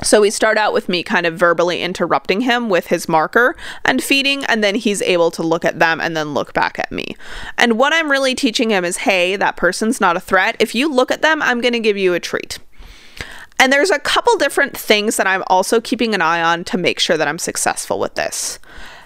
So 0.01 0.21
we 0.21 0.31
start 0.31 0.57
out 0.57 0.73
with 0.73 0.89
me 0.89 1.03
kind 1.03 1.27
of 1.27 1.37
verbally 1.37 1.81
interrupting 1.81 2.41
him 2.41 2.67
with 2.67 2.87
his 2.87 3.07
marker 3.07 3.55
and 3.85 4.03
feeding, 4.03 4.43
and 4.45 4.63
then 4.63 4.73
he's 4.73 5.03
able 5.03 5.29
to 5.31 5.43
look 5.43 5.63
at 5.63 5.77
them 5.77 6.01
and 6.01 6.17
then 6.17 6.33
look 6.33 6.53
back 6.53 6.79
at 6.79 6.91
me. 6.91 7.15
And 7.59 7.77
what 7.77 7.93
I'm 7.93 8.09
really 8.09 8.33
teaching 8.33 8.71
him 8.71 8.83
is 8.83 8.97
hey, 8.97 9.35
that 9.35 9.55
person's 9.55 10.01
not 10.01 10.17
a 10.17 10.21
threat. 10.21 10.55
If 10.59 10.73
you 10.73 10.91
look 10.91 11.11
at 11.11 11.21
them, 11.21 11.41
I'm 11.41 11.61
going 11.61 11.73
to 11.73 11.79
give 11.79 11.97
you 11.97 12.15
a 12.15 12.19
treat. 12.19 12.57
And 13.59 13.71
there's 13.71 13.91
a 13.91 13.99
couple 13.99 14.37
different 14.37 14.77
things 14.77 15.17
that 15.17 15.27
I'm 15.27 15.43
also 15.47 15.79
keeping 15.79 16.13
an 16.13 16.21
eye 16.21 16.41
on 16.41 16.63
to 16.65 16.77
make 16.77 16.99
sure 16.99 17.17
that 17.17 17.27
I'm 17.27 17.39
successful 17.39 17.99
with 17.99 18.15
this. 18.15 18.59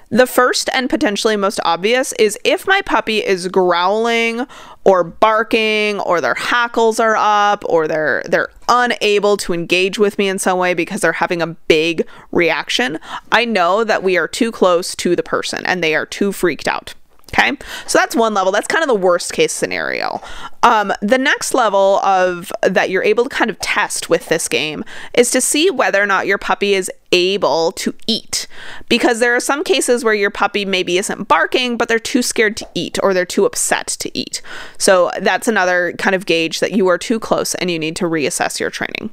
The 0.10 0.25
first 0.25 0.69
and 0.73 0.89
potentially 0.89 1.36
most 1.36 1.60
obvious 1.65 2.13
is 2.13 2.38
if 2.45 2.65
my 2.65 2.81
puppy 2.81 3.17
is 3.17 3.49
growling 3.49 4.47
or 4.86 5.03
barking 5.03 5.99
or 5.99 6.21
their 6.21 6.36
hackles 6.36 6.97
are 6.97 7.17
up 7.17 7.65
or 7.67 7.89
they're 7.89 8.23
they're 8.25 8.47
unable 8.69 9.36
to 9.38 9.53
engage 9.53 9.99
with 9.99 10.17
me 10.17 10.29
in 10.29 10.39
some 10.39 10.57
way 10.57 10.73
because 10.73 11.01
they're 11.01 11.12
having 11.12 11.41
a 11.41 11.47
big 11.47 12.07
reaction, 12.31 12.99
I 13.33 13.43
know 13.43 13.83
that 13.83 14.01
we 14.01 14.17
are 14.17 14.29
too 14.29 14.49
close 14.49 14.95
to 14.95 15.13
the 15.13 15.23
person 15.23 15.65
and 15.65 15.83
they 15.83 15.93
are 15.93 16.05
too 16.05 16.31
freaked 16.31 16.69
out. 16.69 16.95
Okay, 17.34 17.58
so 17.88 18.00
that's 18.00 18.16
one 18.16 18.34
level. 18.34 18.54
That's 18.54 18.68
kind 18.68 18.84
of 18.84 18.88
the 18.88 18.96
worst 18.96 19.34
case 19.34 19.52
scenario. 19.52 20.22
Um, 20.63 20.94
the 21.02 21.18
next 21.18 21.54
level 21.54 21.98
of 21.98 22.54
that 22.62 22.90
you're 22.90 23.04
able 23.04 23.26
to 23.26 23.30
kind 23.30 23.50
of 23.50 23.60
test 23.60 24.10
with 24.10 24.30
this 24.30 24.48
game 24.48 24.86
is 25.13 25.30
to 25.32 25.42
see 25.42 25.70
whether 25.70 26.02
or 26.02 26.06
not 26.06 26.26
your 26.26 26.38
puppy 26.38 26.74
is 26.74 26.90
able 27.12 27.74
to 27.74 27.94
eat. 28.08 28.48
Because 28.88 29.20
there 29.20 29.36
are 29.36 29.42
some 29.42 29.63
cases 29.63 30.04
where 30.04 30.13
your 30.13 30.32
puppy 30.32 30.63
maybe 30.63 30.98
isn't 30.98 31.28
barking, 31.28 31.78
but 31.78 31.90
they're 31.90 32.00
too 32.00 32.22
scared 32.22 32.56
to 32.58 32.68
eat 32.74 32.98
or 33.04 33.13
they're 33.13 33.26
too 33.26 33.46
upset 33.46 33.88
to 33.88 34.18
eat. 34.18 34.42
So 34.78 35.12
that's 35.20 35.50
another 35.50 35.94
kind 35.98 36.16
of 36.16 36.26
gauge 36.26 36.62
that 36.62 36.72
you 36.72 36.88
are 36.88 36.98
too 36.98 37.20
close 37.20 37.56
and 37.56 37.70
you 37.70 37.78
need 37.78 37.98
to 37.98 38.06
reassess 38.06 38.60
your 38.60 38.70
training. 38.70 39.12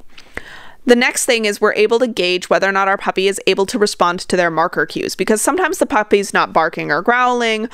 The 0.85 0.95
next 0.95 1.25
thing 1.25 1.45
is 1.45 1.59
we're 1.59 1.73
able 1.73 1.97
to 1.99 2.07
gauge 2.07 2.49
whether 2.49 2.69
or 2.69 2.71
not 2.71 2.87
our 2.87 2.97
puppy 2.97 3.27
is 3.27 3.41
able 3.47 3.65
to 3.67 3.79
respond 3.79 4.19
to 4.19 4.37
their 4.37 4.51
marker 4.51 4.85
cues 4.85 5.15
because 5.15 5.41
sometimes 5.41 5.79
the 5.79 5.87
puppy's 5.87 6.31
not 6.31 6.53
barking 6.53 6.91
or 6.91 7.01
growling, 7.01 7.69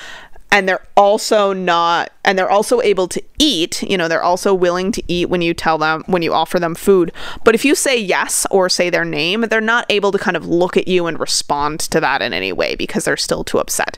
and 0.52 0.68
they're 0.68 0.86
also 0.98 1.54
not 1.54 2.12
and 2.24 2.38
they're 2.38 2.52
also 2.52 2.82
able 2.82 3.08
to 3.08 3.24
eat 3.40 3.82
you 3.82 3.98
know 3.98 4.08
they're 4.08 4.22
also 4.22 4.54
willing 4.54 4.92
to 4.92 5.02
eat 5.08 5.30
when 5.30 5.42
you 5.42 5.54
tell 5.54 5.78
them 5.78 6.04
when 6.08 6.22
you 6.22 6.34
offer 6.34 6.60
them 6.60 6.76
food. 6.76 7.12
But 7.44 7.56
if 7.56 7.64
you 7.66 7.74
say 7.74 7.98
yes 7.98 8.46
or 8.52 8.70
say 8.70 8.90
their 8.90 9.06
name 9.06 9.42
they're 9.42 9.62
not 9.62 9.86
able 9.90 10.12
to 10.12 10.18
kind 10.18 10.38
of 10.38 10.46
look 10.46 10.76
at 10.76 10.88
you 10.88 11.08
and 11.08 11.20
respond 11.20 11.80
to 11.80 12.00
that 12.02 12.22
in 12.22 12.34
any 12.34 12.52
way 12.52 12.76
because 12.76 13.06
they're 13.06 13.18
still 13.18 13.44
too 13.44 13.60
upset. 13.60 13.98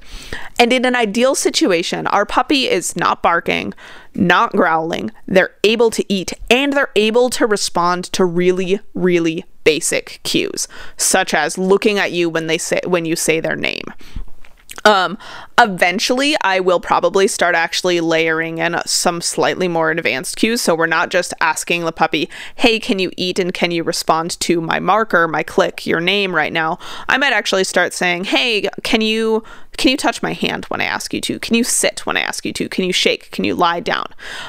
And 0.60 0.72
in 0.72 0.86
an 0.86 0.96
ideal 0.96 1.36
situation 1.36 2.08
our 2.08 2.26
puppy 2.26 2.70
is 2.70 2.96
not 2.96 3.24
barking 3.24 3.74
not 4.16 4.52
growling. 4.52 5.12
They're 5.26 5.56
able 5.64 5.90
to 5.90 6.06
eat 6.08 6.34
and 6.50 6.74
they're 6.74 6.92
able 6.96 7.32
to 7.32 7.48
respond 7.48 8.06
to 8.14 8.24
really 8.26 8.80
really 8.94 9.46
basic 9.64 10.20
cues 10.24 10.68
such 10.98 11.34
as 11.34 11.58
looking 11.58 11.98
at 11.98 12.12
you 12.12 12.30
when 12.30 12.48
they 12.48 12.58
say 12.58 12.80
when 12.86 13.06
you 13.06 13.16
say 13.16 13.40
their 13.40 13.56
name. 13.56 13.86
Um, 14.86 15.18
Eventually, 15.60 16.36
I 16.42 16.60
will 16.60 16.80
probably 16.80 17.28
start 17.28 17.54
actually 17.54 18.00
layering 18.00 18.58
in 18.58 18.80
some 18.86 19.22
slightly 19.22 19.68
more 19.68 19.92
advanced 19.92 20.36
cues. 20.36 20.62
So 20.62 20.74
we're 20.74 20.88
not 20.88 21.10
just 21.10 21.34
asking 21.42 21.86
the 21.86 21.92
puppy, 21.92 22.30
hey, 22.56 22.80
can 22.80 22.98
you 22.98 23.12
eat 23.18 23.38
and 23.38 23.54
can 23.54 23.70
you 23.70 23.84
respond 23.84 24.40
to 24.42 24.60
my 24.62 24.80
marker, 24.80 25.28
my 25.28 25.44
click, 25.44 25.86
your 25.86 26.00
name 26.00 26.34
right 26.34 26.52
now? 26.52 26.80
I 27.08 27.18
might 27.18 27.34
actually 27.34 27.66
start 27.66 27.94
saying, 27.94 28.26
hey, 28.26 28.68
can 28.84 29.02
you 29.02 29.44
can 29.78 29.90
you 29.90 29.98
touch 29.98 30.22
my 30.22 30.34
hand 30.34 30.66
when 30.66 30.82
I 30.82 30.86
ask 30.86 31.14
you 31.14 31.22
to? 31.22 31.40
Can 31.40 31.56
you 31.56 31.64
sit 31.64 32.06
when 32.06 32.16
I 32.16 32.22
ask 32.22 32.46
you 32.46 32.54
to? 32.54 32.70
Can 32.70 32.86
you 32.86 32.94
shake? 32.94 33.32
Can 33.32 33.44
you 33.44 33.56
lie 33.56 33.80
down? 33.80 34.06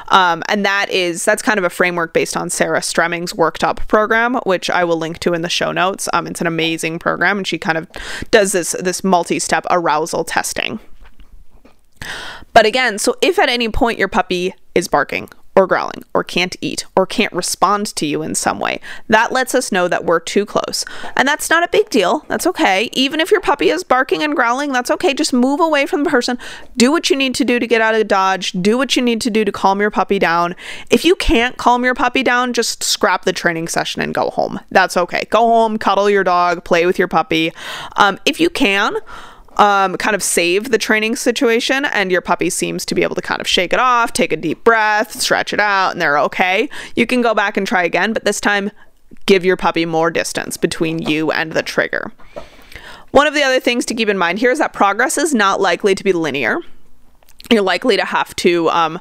Um, 0.08 0.42
and 0.48 0.64
that 0.64 0.90
is 0.90 1.24
that's 1.24 1.42
kind 1.42 1.58
of 1.58 1.64
a 1.64 1.70
framework 1.70 2.12
based 2.12 2.36
on 2.36 2.50
Sarah 2.50 2.80
Stremming's 2.80 3.34
Worked 3.34 3.64
Up 3.64 3.86
program, 3.88 4.34
which 4.44 4.68
I 4.68 4.84
will 4.84 4.98
link 4.98 5.18
to 5.20 5.32
in 5.32 5.42
the 5.42 5.48
show 5.48 5.72
notes. 5.72 6.08
Um, 6.12 6.26
it's 6.26 6.40
an 6.40 6.46
amazing 6.46 6.98
program, 6.98 7.38
and 7.38 7.46
she 7.46 7.58
kind 7.58 7.78
of 7.78 7.88
does 8.30 8.52
this 8.52 8.72
this 8.80 9.02
multi 9.02 9.38
step 9.38 9.66
arousal 9.70 10.24
testing. 10.24 10.78
But 12.52 12.66
again, 12.66 12.98
so 12.98 13.16
if 13.22 13.38
at 13.38 13.48
any 13.48 13.68
point 13.68 13.98
your 13.98 14.08
puppy 14.08 14.54
is 14.74 14.88
barking 14.88 15.28
or 15.56 15.66
growling 15.66 16.02
or 16.12 16.24
can't 16.24 16.56
eat 16.60 16.84
or 16.96 17.06
can't 17.06 17.32
respond 17.32 17.86
to 17.96 18.06
you 18.06 18.22
in 18.22 18.34
some 18.34 18.58
way. 18.58 18.80
That 19.08 19.32
lets 19.32 19.54
us 19.54 19.70
know 19.70 19.88
that 19.88 20.04
we're 20.04 20.20
too 20.20 20.44
close. 20.44 20.84
And 21.16 21.28
that's 21.28 21.48
not 21.48 21.62
a 21.62 21.68
big 21.68 21.90
deal. 21.90 22.24
That's 22.28 22.46
okay. 22.46 22.90
Even 22.92 23.20
if 23.20 23.30
your 23.30 23.40
puppy 23.40 23.70
is 23.70 23.84
barking 23.84 24.22
and 24.22 24.34
growling, 24.34 24.72
that's 24.72 24.90
okay. 24.90 25.14
Just 25.14 25.32
move 25.32 25.60
away 25.60 25.86
from 25.86 26.02
the 26.02 26.10
person. 26.10 26.38
Do 26.76 26.90
what 26.90 27.08
you 27.08 27.16
need 27.16 27.34
to 27.36 27.44
do 27.44 27.58
to 27.58 27.66
get 27.66 27.80
out 27.80 27.94
of 27.94 28.08
dodge. 28.08 28.52
Do 28.52 28.76
what 28.76 28.96
you 28.96 29.02
need 29.02 29.20
to 29.22 29.30
do 29.30 29.44
to 29.44 29.52
calm 29.52 29.80
your 29.80 29.90
puppy 29.90 30.18
down. 30.18 30.56
If 30.90 31.04
you 31.04 31.14
can't 31.14 31.56
calm 31.56 31.84
your 31.84 31.94
puppy 31.94 32.22
down, 32.22 32.52
just 32.52 32.82
scrap 32.82 33.24
the 33.24 33.32
training 33.32 33.68
session 33.68 34.02
and 34.02 34.14
go 34.14 34.30
home. 34.30 34.60
That's 34.70 34.96
okay. 34.96 35.24
Go 35.30 35.40
home, 35.40 35.78
cuddle 35.78 36.10
your 36.10 36.24
dog, 36.24 36.64
play 36.64 36.86
with 36.86 36.98
your 36.98 37.08
puppy. 37.08 37.52
Um, 37.96 38.18
if 38.24 38.40
you 38.40 38.50
can, 38.50 38.96
um, 39.56 39.96
kind 39.96 40.14
of 40.14 40.22
save 40.22 40.70
the 40.70 40.78
training 40.78 41.16
situation, 41.16 41.84
and 41.86 42.10
your 42.10 42.20
puppy 42.20 42.50
seems 42.50 42.84
to 42.86 42.94
be 42.94 43.02
able 43.02 43.14
to 43.14 43.22
kind 43.22 43.40
of 43.40 43.46
shake 43.46 43.72
it 43.72 43.78
off, 43.78 44.12
take 44.12 44.32
a 44.32 44.36
deep 44.36 44.64
breath, 44.64 45.20
stretch 45.20 45.52
it 45.52 45.60
out, 45.60 45.92
and 45.92 46.00
they're 46.00 46.18
okay. 46.18 46.68
You 46.96 47.06
can 47.06 47.22
go 47.22 47.34
back 47.34 47.56
and 47.56 47.66
try 47.66 47.82
again, 47.82 48.12
but 48.12 48.24
this 48.24 48.40
time 48.40 48.70
give 49.26 49.44
your 49.44 49.56
puppy 49.56 49.86
more 49.86 50.10
distance 50.10 50.56
between 50.56 51.00
you 51.00 51.30
and 51.30 51.52
the 51.52 51.62
trigger. 51.62 52.12
One 53.12 53.26
of 53.26 53.34
the 53.34 53.42
other 53.42 53.60
things 53.60 53.84
to 53.86 53.94
keep 53.94 54.08
in 54.08 54.18
mind 54.18 54.40
here 54.40 54.50
is 54.50 54.58
that 54.58 54.72
progress 54.72 55.16
is 55.16 55.32
not 55.32 55.60
likely 55.60 55.94
to 55.94 56.02
be 56.02 56.12
linear 56.12 56.58
you're 57.50 57.62
likely 57.62 57.96
to 57.96 58.04
have 58.04 58.34
to 58.36 58.68
um, 58.70 59.00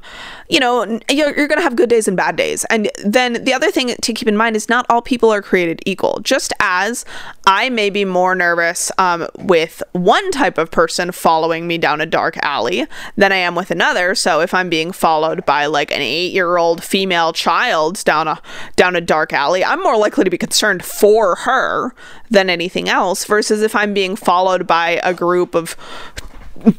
you 0.50 0.60
know 0.60 0.84
you're, 1.10 1.36
you're 1.36 1.48
going 1.48 1.58
to 1.58 1.64
have 1.64 1.76
good 1.76 1.90
days 1.90 2.08
and 2.08 2.18
bad 2.18 2.36
days. 2.36 2.66
And 2.66 2.90
then 3.04 3.44
the 3.44 3.54
other 3.54 3.72
thing 3.72 3.96
to 4.02 4.14
keep 4.14 4.28
in 4.28 4.38
mind 4.38 4.56
is 4.56 4.70
not 4.70 4.86
all 4.90 5.02
people 5.02 5.32
are 5.32 5.42
created 5.42 5.82
equal. 5.86 6.20
Just 6.22 6.54
as 6.60 7.06
i 7.46 7.70
may 7.70 7.90
be 7.90 8.06
more 8.06 8.36
nervous 8.36 8.92
um, 8.98 9.28
with 9.40 9.82
one 9.94 10.32
type 10.32 10.58
of 10.58 10.72
person 10.72 11.12
following 11.12 11.68
me 11.68 11.78
down 11.78 12.02
a 12.02 12.06
dark 12.06 12.38
alley 12.38 12.86
than 13.18 13.32
i 13.32 13.36
am 13.36 13.56
with 13.56 13.72
another. 13.72 14.16
So 14.16 14.42
if 14.42 14.54
i'm 14.54 14.70
being 14.70 14.92
followed 14.92 15.46
by 15.46 15.66
like 15.66 15.92
an 15.92 16.02
eight 16.02 16.34
year 16.34 16.58
old 16.58 16.84
female 16.84 17.34
child 17.34 18.04
down 18.04 18.28
a 18.28 18.42
down 18.76 18.96
a 18.96 19.02
dark 19.02 19.34
alley 19.34 19.64
i'm 19.64 19.82
more 19.82 19.98
likely 19.98 20.24
to 20.24 20.30
be 20.30 20.38
concerned 20.38 20.84
for 20.84 21.36
her 21.36 21.94
than 22.30 22.50
anything 22.50 22.90
else 22.90 23.26
versus 23.26 23.62
if 23.62 23.76
i'm 23.76 23.94
being 23.94 24.16
followed 24.16 24.66
by 24.68 25.00
a 25.04 25.14
group 25.14 25.56
of 25.56 25.76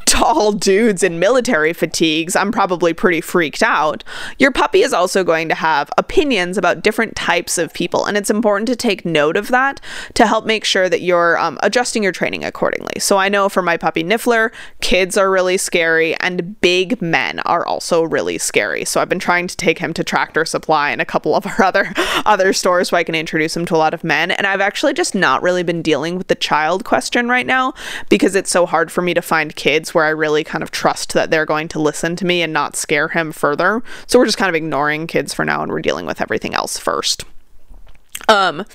tall 0.05 0.51
dudes 0.53 1.03
in 1.03 1.19
military 1.19 1.73
fatigues, 1.73 2.35
I'm 2.35 2.51
probably 2.51 2.93
pretty 2.93 3.21
freaked 3.21 3.61
out. 3.61 4.03
Your 4.39 4.51
puppy 4.51 4.81
is 4.81 4.93
also 4.93 5.23
going 5.23 5.49
to 5.49 5.55
have 5.55 5.89
opinions 5.97 6.57
about 6.57 6.81
different 6.81 7.15
types 7.15 7.57
of 7.57 7.73
people, 7.73 8.05
and 8.05 8.17
it's 8.17 8.29
important 8.29 8.67
to 8.67 8.75
take 8.75 9.05
note 9.05 9.37
of 9.37 9.49
that 9.49 9.81
to 10.13 10.25
help 10.25 10.45
make 10.45 10.63
sure 10.63 10.89
that 10.89 11.01
you're 11.01 11.37
um, 11.37 11.57
adjusting 11.61 12.03
your 12.03 12.11
training 12.11 12.43
accordingly. 12.43 12.99
So 12.99 13.17
I 13.17 13.29
know 13.29 13.49
for 13.49 13.61
my 13.61 13.77
puppy 13.77 14.03
Niffler, 14.03 14.51
kids 14.81 15.17
are 15.17 15.29
really 15.29 15.57
scary, 15.57 16.15
and 16.21 16.59
big 16.61 17.01
men 17.01 17.39
are 17.41 17.65
also 17.65 18.03
really 18.03 18.37
scary. 18.37 18.85
So 18.85 19.01
I've 19.01 19.09
been 19.09 19.19
trying 19.19 19.47
to 19.47 19.57
take 19.57 19.79
him 19.79 19.93
to 19.93 20.03
Tractor 20.03 20.45
Supply 20.45 20.91
and 20.91 21.01
a 21.01 21.05
couple 21.05 21.35
of 21.35 21.45
our 21.45 21.63
other 21.63 21.93
other 22.25 22.53
stores 22.53 22.89
so 22.89 22.97
I 22.97 23.03
can 23.03 23.15
introduce 23.15 23.55
him 23.55 23.65
to 23.65 23.75
a 23.75 23.77
lot 23.77 23.93
of 23.93 24.03
men. 24.03 24.31
And 24.31 24.47
I've 24.47 24.61
actually 24.61 24.93
just 24.93 25.15
not 25.15 25.41
really 25.41 25.63
been 25.63 25.81
dealing 25.81 26.17
with 26.17 26.27
the 26.27 26.35
child 26.35 26.85
question 26.85 27.27
right 27.27 27.45
now 27.45 27.73
because 28.09 28.35
it's 28.35 28.49
so 28.49 28.65
hard 28.65 28.91
for 28.91 29.01
me 29.01 29.13
to 29.13 29.21
find 29.21 29.55
kids 29.55 29.64
kids 29.65 29.95
where 29.95 30.05
I 30.05 30.09
really 30.09 30.43
kind 30.43 30.61
of 30.61 30.69
trust 30.69 31.13
that 31.13 31.31
they're 31.31 31.43
going 31.43 31.67
to 31.69 31.79
listen 31.79 32.15
to 32.17 32.25
me 32.25 32.43
and 32.43 32.53
not 32.53 32.75
scare 32.75 33.07
him 33.07 33.31
further. 33.31 33.81
So 34.05 34.19
we're 34.19 34.27
just 34.27 34.37
kind 34.37 34.49
of 34.49 34.53
ignoring 34.53 35.07
kids 35.07 35.33
for 35.33 35.43
now 35.43 35.63
and 35.63 35.71
we're 35.71 35.81
dealing 35.81 36.05
with 36.05 36.21
everything 36.21 36.53
else 36.53 36.77
first. 36.77 37.25
Um, 38.27 38.65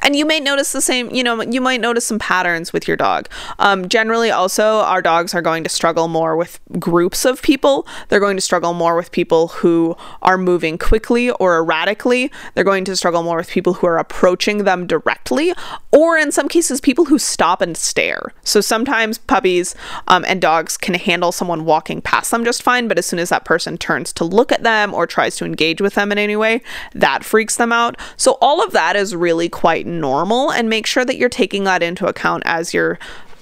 and 0.00 0.14
you 0.14 0.26
may 0.26 0.38
notice 0.40 0.72
the 0.72 0.80
same, 0.80 1.10
you 1.10 1.22
know, 1.22 1.42
you 1.42 1.60
might 1.60 1.80
notice 1.80 2.04
some 2.04 2.18
patterns 2.18 2.72
with 2.72 2.86
your 2.86 2.96
dog. 2.96 3.28
Um, 3.58 3.88
generally, 3.88 4.30
also, 4.30 4.80
our 4.80 5.00
dogs 5.00 5.34
are 5.34 5.42
going 5.42 5.64
to 5.64 5.70
struggle 5.70 6.08
more 6.08 6.36
with 6.36 6.60
groups 6.78 7.24
of 7.24 7.40
people. 7.42 7.86
They're 8.08 8.20
going 8.20 8.36
to 8.36 8.42
struggle 8.42 8.74
more 8.74 8.96
with 8.96 9.12
people 9.12 9.48
who 9.48 9.96
are 10.22 10.36
moving 10.36 10.78
quickly 10.78 11.30
or 11.30 11.56
erratically. 11.56 12.30
They're 12.54 12.64
going 12.64 12.84
to 12.84 12.96
struggle 12.96 13.22
more 13.22 13.38
with 13.38 13.48
people 13.48 13.74
who 13.74 13.86
are 13.86 13.98
approaching 13.98 14.64
them 14.64 14.86
directly, 14.86 15.54
or 15.90 16.18
in 16.18 16.32
some 16.32 16.48
cases, 16.48 16.80
people 16.80 17.06
who 17.06 17.18
stop 17.18 17.60
and 17.62 17.76
stare. 17.76 18.32
So 18.42 18.60
sometimes 18.60 19.18
puppies 19.18 19.74
um, 20.08 20.24
and 20.28 20.40
dogs 20.40 20.76
can 20.76 20.94
handle 20.94 21.32
someone 21.32 21.64
walking 21.64 22.02
past 22.02 22.30
them 22.30 22.44
just 22.44 22.62
fine, 22.62 22.88
but 22.88 22.98
as 22.98 23.06
soon 23.06 23.18
as 23.18 23.30
that 23.30 23.44
person 23.44 23.78
turns 23.78 24.12
to 24.14 24.24
look 24.24 24.52
at 24.52 24.62
them 24.62 24.92
or 24.92 25.06
tries 25.06 25.36
to 25.36 25.44
engage 25.44 25.80
with 25.80 25.94
them 25.94 26.12
in 26.12 26.18
any 26.18 26.36
way, 26.36 26.62
that 26.94 27.24
freaks 27.24 27.56
them 27.56 27.72
out. 27.72 27.96
So 28.16 28.36
all 28.40 28.62
of 28.62 28.72
that 28.84 28.96
is 28.96 29.16
really 29.16 29.48
quite 29.48 29.86
normal 29.86 30.52
and 30.52 30.68
make 30.68 30.86
sure 30.86 31.06
that 31.06 31.16
you're 31.16 31.30
taking 31.30 31.64
that 31.64 31.82
into 31.82 32.06
account 32.06 32.42
as 32.44 32.74
you're 32.74 32.98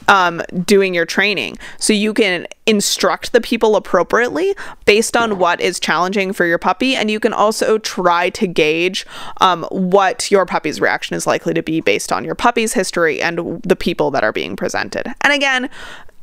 um, 0.07 0.41
doing 0.65 0.95
your 0.95 1.05
training. 1.05 1.59
So 1.79 1.93
you 1.93 2.15
can 2.15 2.47
instruct 2.67 3.33
the 3.33 3.41
people 3.41 3.75
appropriately 3.75 4.55
based 4.85 5.17
on 5.17 5.39
what 5.39 5.61
is 5.61 5.81
challenging 5.81 6.33
for 6.33 6.47
your 6.47 6.59
puppy 6.59 6.95
and 6.95 7.11
you 7.11 7.19
can 7.19 7.33
also 7.33 7.79
try 7.79 8.31
to 8.31 8.47
gauge 8.47 9.05
um, 9.41 9.65
what 9.73 10.31
your 10.31 10.47
puppy's 10.47 10.81
reaction 10.81 11.17
is 11.17 11.27
likely 11.27 11.55
to 11.55 11.63
be 11.63 11.81
based 11.81 12.13
on 12.13 12.25
your 12.25 12.37
puppy's 12.37 12.75
history 12.75 13.21
and 13.21 13.61
the 13.65 13.77
people 13.77 14.13
that 14.13 14.23
are 14.23 14.33
being 14.33 14.55
presented. 14.55 15.13
And 15.23 15.33
again 15.33 15.69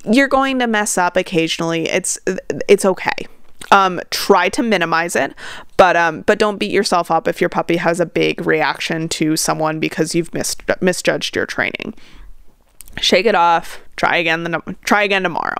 you're 0.10 0.30
going 0.30 0.60
to 0.60 0.68
mess 0.68 0.98
up 0.98 1.18
occasionally. 1.18 1.90
It's 1.90 2.18
it's 2.70 2.86
okay 2.86 3.28
um, 3.72 4.02
try 4.10 4.50
to 4.50 4.64
minimize 4.64 5.16
it, 5.16 5.34
but 5.78 5.96
um, 5.96 6.22
but 6.22 6.40
don't 6.40 6.58
beat 6.58 6.72
yourself 6.72 7.12
up 7.12 7.28
if 7.28 7.42
your 7.42 7.50
puppy 7.50 7.78
has 7.78 8.00
a 8.00 8.06
big 8.06 8.46
reaction 8.46 9.10
to 9.10 9.36
someone 9.36 9.80
because 9.80 10.16
you've 10.16 10.34
mis- 10.34 10.56
misjudged 10.82 11.36
your 11.36 11.46
training. 11.46 11.94
Shake 13.00 13.26
it 13.26 13.36
off. 13.36 13.82
Try 13.96 14.18
again. 14.18 14.44
The, 14.44 14.76
try 14.84 15.04
again 15.04 15.24
tomorrow. 15.24 15.58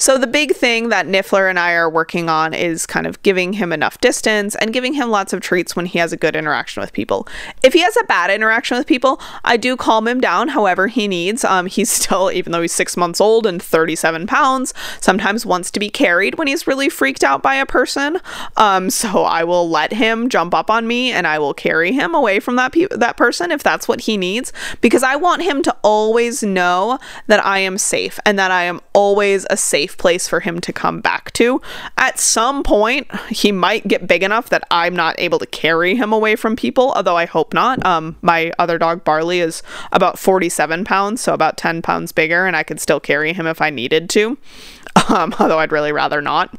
So 0.00 0.16
the 0.16 0.26
big 0.26 0.56
thing 0.56 0.88
that 0.88 1.06
Niffler 1.06 1.50
and 1.50 1.58
I 1.58 1.72
are 1.72 1.90
working 1.90 2.30
on 2.30 2.54
is 2.54 2.86
kind 2.86 3.06
of 3.06 3.22
giving 3.22 3.52
him 3.52 3.70
enough 3.70 4.00
distance 4.00 4.54
and 4.54 4.72
giving 4.72 4.94
him 4.94 5.10
lots 5.10 5.34
of 5.34 5.42
treats 5.42 5.76
when 5.76 5.84
he 5.84 5.98
has 5.98 6.10
a 6.10 6.16
good 6.16 6.34
interaction 6.34 6.80
with 6.80 6.94
people. 6.94 7.28
If 7.62 7.74
he 7.74 7.80
has 7.80 7.98
a 7.98 8.04
bad 8.04 8.30
interaction 8.30 8.78
with 8.78 8.86
people, 8.86 9.20
I 9.44 9.58
do 9.58 9.76
calm 9.76 10.08
him 10.08 10.18
down 10.18 10.48
however 10.48 10.86
he 10.86 11.06
needs. 11.06 11.44
Um, 11.44 11.66
he's 11.66 11.90
still, 12.00 12.32
even 12.32 12.50
though 12.50 12.62
he's 12.62 12.72
six 12.72 12.96
months 12.96 13.20
old 13.20 13.46
and 13.46 13.62
37 13.62 14.26
pounds, 14.26 14.72
sometimes 15.02 15.44
wants 15.44 15.70
to 15.72 15.78
be 15.78 15.90
carried 15.90 16.38
when 16.38 16.48
he's 16.48 16.66
really 16.66 16.88
freaked 16.88 17.22
out 17.22 17.42
by 17.42 17.56
a 17.56 17.66
person. 17.66 18.20
Um, 18.56 18.88
so 18.88 19.24
I 19.24 19.44
will 19.44 19.68
let 19.68 19.92
him 19.92 20.30
jump 20.30 20.54
up 20.54 20.70
on 20.70 20.86
me 20.86 21.12
and 21.12 21.26
I 21.26 21.38
will 21.38 21.52
carry 21.52 21.92
him 21.92 22.14
away 22.14 22.40
from 22.40 22.56
that 22.56 22.72
pe- 22.72 22.86
that 22.90 23.18
person 23.18 23.50
if 23.50 23.62
that's 23.62 23.86
what 23.86 24.00
he 24.00 24.16
needs 24.16 24.50
because 24.80 25.02
I 25.02 25.16
want 25.16 25.42
him 25.42 25.60
to 25.64 25.76
always 25.82 26.42
know 26.42 26.98
that 27.26 27.44
I 27.44 27.58
am 27.58 27.76
safe 27.76 28.18
and 28.24 28.38
that 28.38 28.50
I 28.50 28.62
am 28.62 28.80
always 28.94 29.46
a 29.50 29.58
safe 29.58 29.89
safe 29.90 29.98
place 29.98 30.28
for 30.28 30.40
him 30.40 30.60
to 30.60 30.72
come 30.72 31.00
back 31.00 31.32
to. 31.32 31.60
At 31.96 32.18
some 32.18 32.62
point, 32.62 33.08
he 33.28 33.52
might 33.52 33.88
get 33.88 34.06
big 34.06 34.22
enough 34.22 34.48
that 34.50 34.64
I'm 34.70 34.94
not 34.94 35.16
able 35.18 35.38
to 35.38 35.46
carry 35.46 35.96
him 35.96 36.12
away 36.12 36.36
from 36.36 36.56
people, 36.56 36.92
although 36.92 37.16
I 37.16 37.26
hope 37.26 37.52
not. 37.52 37.84
Um, 37.84 38.16
my 38.22 38.52
other 38.58 38.78
dog, 38.78 39.04
Barley, 39.04 39.40
is 39.40 39.62
about 39.92 40.18
47 40.18 40.84
pounds, 40.84 41.20
so 41.20 41.34
about 41.34 41.56
10 41.56 41.82
pounds 41.82 42.12
bigger, 42.12 42.46
and 42.46 42.56
I 42.56 42.62
could 42.62 42.80
still 42.80 43.00
carry 43.00 43.32
him 43.32 43.46
if 43.46 43.60
I 43.60 43.70
needed 43.70 44.08
to, 44.10 44.38
um, 45.08 45.34
although 45.38 45.58
I'd 45.58 45.72
really 45.72 45.92
rather 45.92 46.20
not. 46.22 46.56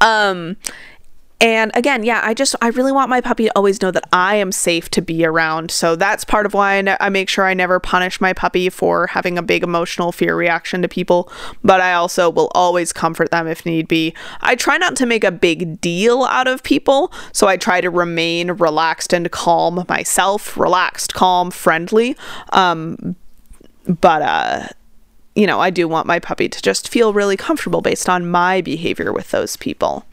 Um, 0.00 0.56
and 1.38 1.70
again, 1.74 2.02
yeah, 2.02 2.22
I 2.24 2.32
just, 2.32 2.56
I 2.62 2.68
really 2.68 2.92
want 2.92 3.10
my 3.10 3.20
puppy 3.20 3.44
to 3.44 3.52
always 3.54 3.82
know 3.82 3.90
that 3.90 4.08
I 4.10 4.36
am 4.36 4.50
safe 4.50 4.88
to 4.90 5.02
be 5.02 5.22
around. 5.22 5.70
So 5.70 5.94
that's 5.94 6.24
part 6.24 6.46
of 6.46 6.54
why 6.54 6.76
I, 6.76 6.80
ne- 6.80 6.96
I 6.98 7.10
make 7.10 7.28
sure 7.28 7.44
I 7.44 7.52
never 7.52 7.78
punish 7.78 8.22
my 8.22 8.32
puppy 8.32 8.70
for 8.70 9.08
having 9.08 9.36
a 9.36 9.42
big 9.42 9.62
emotional 9.62 10.12
fear 10.12 10.34
reaction 10.34 10.80
to 10.80 10.88
people. 10.88 11.30
But 11.62 11.82
I 11.82 11.92
also 11.92 12.30
will 12.30 12.50
always 12.54 12.90
comfort 12.90 13.30
them 13.30 13.46
if 13.46 13.66
need 13.66 13.86
be. 13.86 14.14
I 14.40 14.56
try 14.56 14.78
not 14.78 14.96
to 14.96 15.06
make 15.06 15.24
a 15.24 15.30
big 15.30 15.78
deal 15.82 16.24
out 16.24 16.48
of 16.48 16.62
people. 16.62 17.12
So 17.32 17.46
I 17.48 17.58
try 17.58 17.82
to 17.82 17.90
remain 17.90 18.52
relaxed 18.52 19.12
and 19.12 19.30
calm 19.30 19.84
myself, 19.90 20.56
relaxed, 20.56 21.12
calm, 21.12 21.50
friendly. 21.50 22.16
Um, 22.52 23.14
but, 23.86 24.22
uh, 24.22 24.68
you 25.34 25.46
know, 25.46 25.60
I 25.60 25.68
do 25.68 25.86
want 25.86 26.06
my 26.06 26.18
puppy 26.18 26.48
to 26.48 26.62
just 26.62 26.88
feel 26.88 27.12
really 27.12 27.36
comfortable 27.36 27.82
based 27.82 28.08
on 28.08 28.30
my 28.30 28.62
behavior 28.62 29.12
with 29.12 29.32
those 29.32 29.58
people. 29.58 30.06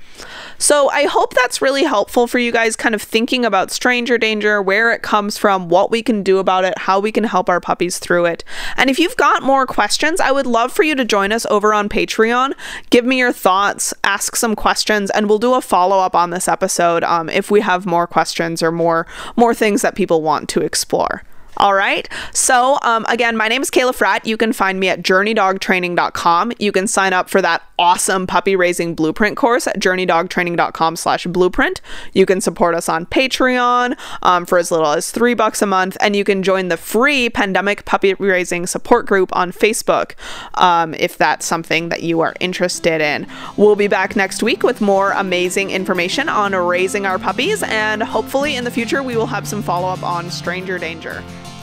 So 0.57 0.89
I 0.91 1.05
hope 1.05 1.33
that's 1.33 1.61
really 1.61 1.83
helpful 1.83 2.27
for 2.27 2.39
you 2.39 2.51
guys 2.51 2.75
kind 2.75 2.95
of 2.95 3.01
thinking 3.01 3.43
about 3.43 3.71
stranger 3.71 4.17
danger, 4.17 4.61
where 4.61 4.91
it 4.91 5.01
comes 5.01 5.37
from, 5.37 5.67
what 5.67 5.91
we 5.91 6.01
can 6.01 6.23
do 6.23 6.37
about 6.37 6.63
it, 6.63 6.77
how 6.77 6.99
we 6.99 7.11
can 7.11 7.25
help 7.25 7.49
our 7.49 7.59
puppies 7.59 7.99
through 7.99 8.25
it. 8.25 8.43
And 8.77 8.89
if 8.89 8.99
you've 8.99 9.17
got 9.17 9.43
more 9.43 9.65
questions, 9.65 10.19
I 10.19 10.31
would 10.31 10.45
love 10.45 10.71
for 10.71 10.83
you 10.83 10.95
to 10.95 11.05
join 11.05 11.31
us 11.31 11.45
over 11.47 11.73
on 11.73 11.89
Patreon. 11.89 12.53
Give 12.89 13.05
me 13.05 13.17
your 13.17 13.33
thoughts, 13.33 13.93
ask 14.03 14.35
some 14.35 14.55
questions, 14.55 15.09
and 15.11 15.27
we'll 15.27 15.39
do 15.39 15.53
a 15.53 15.61
follow 15.61 15.99
up 15.99 16.15
on 16.15 16.29
this 16.29 16.47
episode 16.47 17.03
um, 17.03 17.29
if 17.29 17.51
we 17.51 17.61
have 17.61 17.85
more 17.85 18.07
questions 18.07 18.63
or 18.63 18.71
more 18.71 19.05
more 19.35 19.53
things 19.53 19.81
that 19.81 19.95
people 19.95 20.21
want 20.21 20.49
to 20.49 20.61
explore. 20.61 21.23
All 21.57 21.73
right. 21.73 22.07
So, 22.31 22.77
um, 22.81 23.05
again, 23.09 23.37
my 23.37 23.47
name 23.47 23.61
is 23.61 23.69
Kayla 23.69 23.95
Fratt. 23.95 24.25
You 24.25 24.37
can 24.37 24.53
find 24.53 24.79
me 24.79 24.89
at 24.89 25.01
journeydogtraining.com. 25.03 26.53
You 26.59 26.71
can 26.71 26.87
sign 26.87 27.13
up 27.13 27.29
for 27.29 27.41
that 27.41 27.63
awesome 27.77 28.27
puppy 28.27 28.55
raising 28.55 28.95
blueprint 28.95 29.37
course 29.37 29.67
at 29.67 29.79
journeydogtraining.com 29.79 30.95
slash 30.95 31.25
blueprint. 31.27 31.81
You 32.13 32.25
can 32.25 32.41
support 32.41 32.75
us 32.75 32.89
on 32.89 33.05
Patreon 33.05 33.97
um, 34.21 34.45
for 34.45 34.57
as 34.57 34.71
little 34.71 34.91
as 34.91 35.11
three 35.11 35.33
bucks 35.33 35.61
a 35.61 35.65
month. 35.65 35.97
And 35.99 36.15
you 36.15 36.23
can 36.23 36.43
join 36.43 36.69
the 36.69 36.77
free 36.77 37.29
pandemic 37.29 37.85
puppy 37.85 38.13
raising 38.15 38.67
support 38.67 39.05
group 39.05 39.35
on 39.35 39.51
Facebook 39.51 40.13
um, 40.55 40.93
if 40.95 41.17
that's 41.17 41.45
something 41.45 41.89
that 41.89 42.03
you 42.03 42.21
are 42.21 42.33
interested 42.39 43.01
in. 43.01 43.27
We'll 43.57 43.75
be 43.75 43.87
back 43.87 44.15
next 44.15 44.43
week 44.43 44.63
with 44.63 44.81
more 44.81 45.11
amazing 45.11 45.71
information 45.71 46.29
on 46.29 46.55
raising 46.55 47.05
our 47.05 47.19
puppies. 47.19 47.63
And 47.63 48.01
hopefully 48.01 48.55
in 48.55 48.63
the 48.63 48.71
future, 48.71 49.03
we 49.03 49.15
will 49.15 49.27
have 49.27 49.47
some 49.47 49.61
follow 49.61 49.87
up 49.87 50.03
on 50.03 50.29
stranger 50.31 50.79
danger. 50.79 51.23